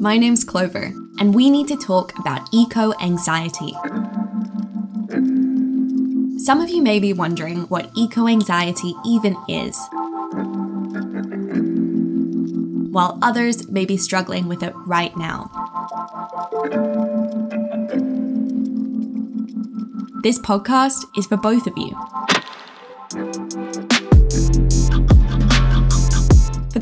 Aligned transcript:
My 0.00 0.18
name's 0.18 0.42
Clover, 0.42 0.92
and 1.20 1.32
we 1.32 1.48
need 1.50 1.68
to 1.68 1.76
talk 1.76 2.18
about 2.18 2.48
eco 2.52 2.92
anxiety. 3.00 3.72
Some 6.36 6.60
of 6.60 6.68
you 6.68 6.82
may 6.82 6.98
be 6.98 7.12
wondering 7.12 7.62
what 7.68 7.92
eco 7.94 8.26
anxiety 8.26 8.92
even 9.06 9.36
is, 9.48 9.78
while 12.90 13.20
others 13.22 13.68
may 13.68 13.84
be 13.84 13.96
struggling 13.98 14.48
with 14.48 14.64
it 14.64 14.74
right 14.84 15.16
now. 15.16 15.48
This 20.24 20.40
podcast 20.40 21.04
is 21.16 21.28
for 21.28 21.36
both 21.36 21.68
of 21.68 21.74
you. 21.76 21.96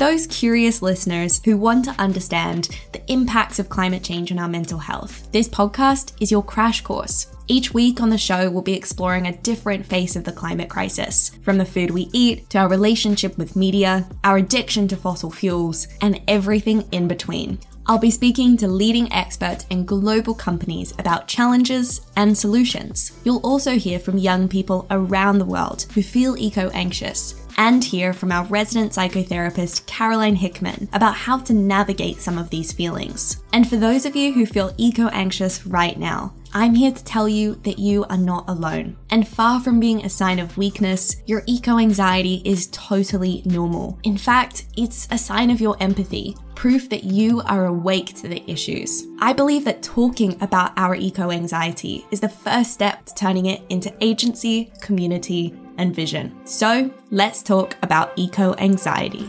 Those 0.03 0.27
curious 0.27 0.81
listeners 0.81 1.41
who 1.45 1.55
want 1.55 1.85
to 1.85 1.95
understand 1.97 2.67
the 2.91 3.01
impacts 3.09 3.57
of 3.57 3.69
climate 3.69 4.03
change 4.03 4.33
on 4.33 4.37
our 4.37 4.49
mental 4.49 4.77
health, 4.77 5.31
this 5.31 5.47
podcast 5.47 6.11
is 6.19 6.29
your 6.29 6.43
crash 6.43 6.81
course. 6.81 7.27
Each 7.47 7.73
week 7.73 8.01
on 8.01 8.09
the 8.09 8.17
show, 8.17 8.49
we'll 8.49 8.63
be 8.63 8.73
exploring 8.73 9.27
a 9.27 9.37
different 9.37 9.85
face 9.85 10.17
of 10.17 10.25
the 10.25 10.33
climate 10.33 10.69
crisis, 10.69 11.31
from 11.41 11.57
the 11.57 11.63
food 11.63 11.89
we 11.89 12.09
eat 12.11 12.49
to 12.49 12.57
our 12.57 12.67
relationship 12.67 13.37
with 13.37 13.55
media, 13.55 14.05
our 14.25 14.35
addiction 14.35 14.89
to 14.89 14.97
fossil 14.97 15.31
fuels, 15.31 15.87
and 16.01 16.19
everything 16.27 16.85
in 16.91 17.07
between. 17.07 17.59
I'll 17.85 17.97
be 17.97 18.11
speaking 18.11 18.57
to 18.57 18.67
leading 18.67 19.11
experts 19.13 19.65
and 19.71 19.87
global 19.87 20.33
companies 20.33 20.93
about 20.99 21.29
challenges 21.29 22.01
and 22.17 22.37
solutions. 22.37 23.17
You'll 23.23 23.45
also 23.45 23.77
hear 23.77 23.99
from 23.99 24.17
young 24.17 24.49
people 24.49 24.85
around 24.91 25.37
the 25.37 25.45
world 25.45 25.85
who 25.93 26.01
feel 26.01 26.37
eco 26.37 26.69
anxious 26.69 27.42
and 27.57 27.83
hear 27.83 28.13
from 28.13 28.31
our 28.31 28.45
resident 28.45 28.91
psychotherapist, 28.91 29.85
Caroline 29.85 30.35
Hickman, 30.35 30.89
about 30.93 31.15
how 31.15 31.37
to 31.39 31.53
navigate 31.53 32.21
some 32.21 32.37
of 32.37 32.49
these 32.49 32.71
feelings. 32.71 33.43
And 33.53 33.67
for 33.67 33.77
those 33.77 34.05
of 34.05 34.15
you 34.15 34.33
who 34.33 34.45
feel 34.45 34.73
eco 34.77 35.07
anxious 35.07 35.65
right 35.65 35.97
now, 35.97 36.33
I'm 36.55 36.75
here 36.75 36.91
to 36.91 37.03
tell 37.03 37.27
you 37.27 37.55
that 37.63 37.79
you 37.79 38.05
are 38.05 38.17
not 38.17 38.47
alone. 38.47 38.95
And 39.09 39.27
far 39.27 39.59
from 39.59 39.79
being 39.79 40.05
a 40.05 40.09
sign 40.09 40.37
of 40.37 40.55
weakness, 40.55 41.15
your 41.25 41.41
eco 41.47 41.79
anxiety 41.79 42.43
is 42.45 42.67
totally 42.67 43.41
normal. 43.43 43.97
In 44.03 44.17
fact, 44.17 44.65
it's 44.77 45.07
a 45.09 45.17
sign 45.17 45.49
of 45.49 45.59
your 45.59 45.75
empathy, 45.79 46.37
proof 46.53 46.89
that 46.89 47.05
you 47.05 47.41
are 47.47 47.65
awake 47.65 48.13
to 48.17 48.27
the 48.27 48.43
issues. 48.49 49.07
I 49.19 49.33
believe 49.33 49.65
that 49.65 49.81
talking 49.81 50.39
about 50.41 50.77
our 50.77 50.93
eco 50.93 51.31
anxiety 51.31 52.05
is 52.11 52.19
the 52.19 52.29
first 52.29 52.71
step 52.71 53.03
to 53.05 53.15
turning 53.15 53.47
it 53.47 53.63
into 53.69 53.91
agency, 53.99 54.71
community, 54.79 55.55
and 55.77 55.95
vision. 55.95 56.33
So 56.45 56.91
let's 57.11 57.43
talk 57.43 57.75
about 57.81 58.11
eco 58.17 58.55
anxiety. 58.55 59.27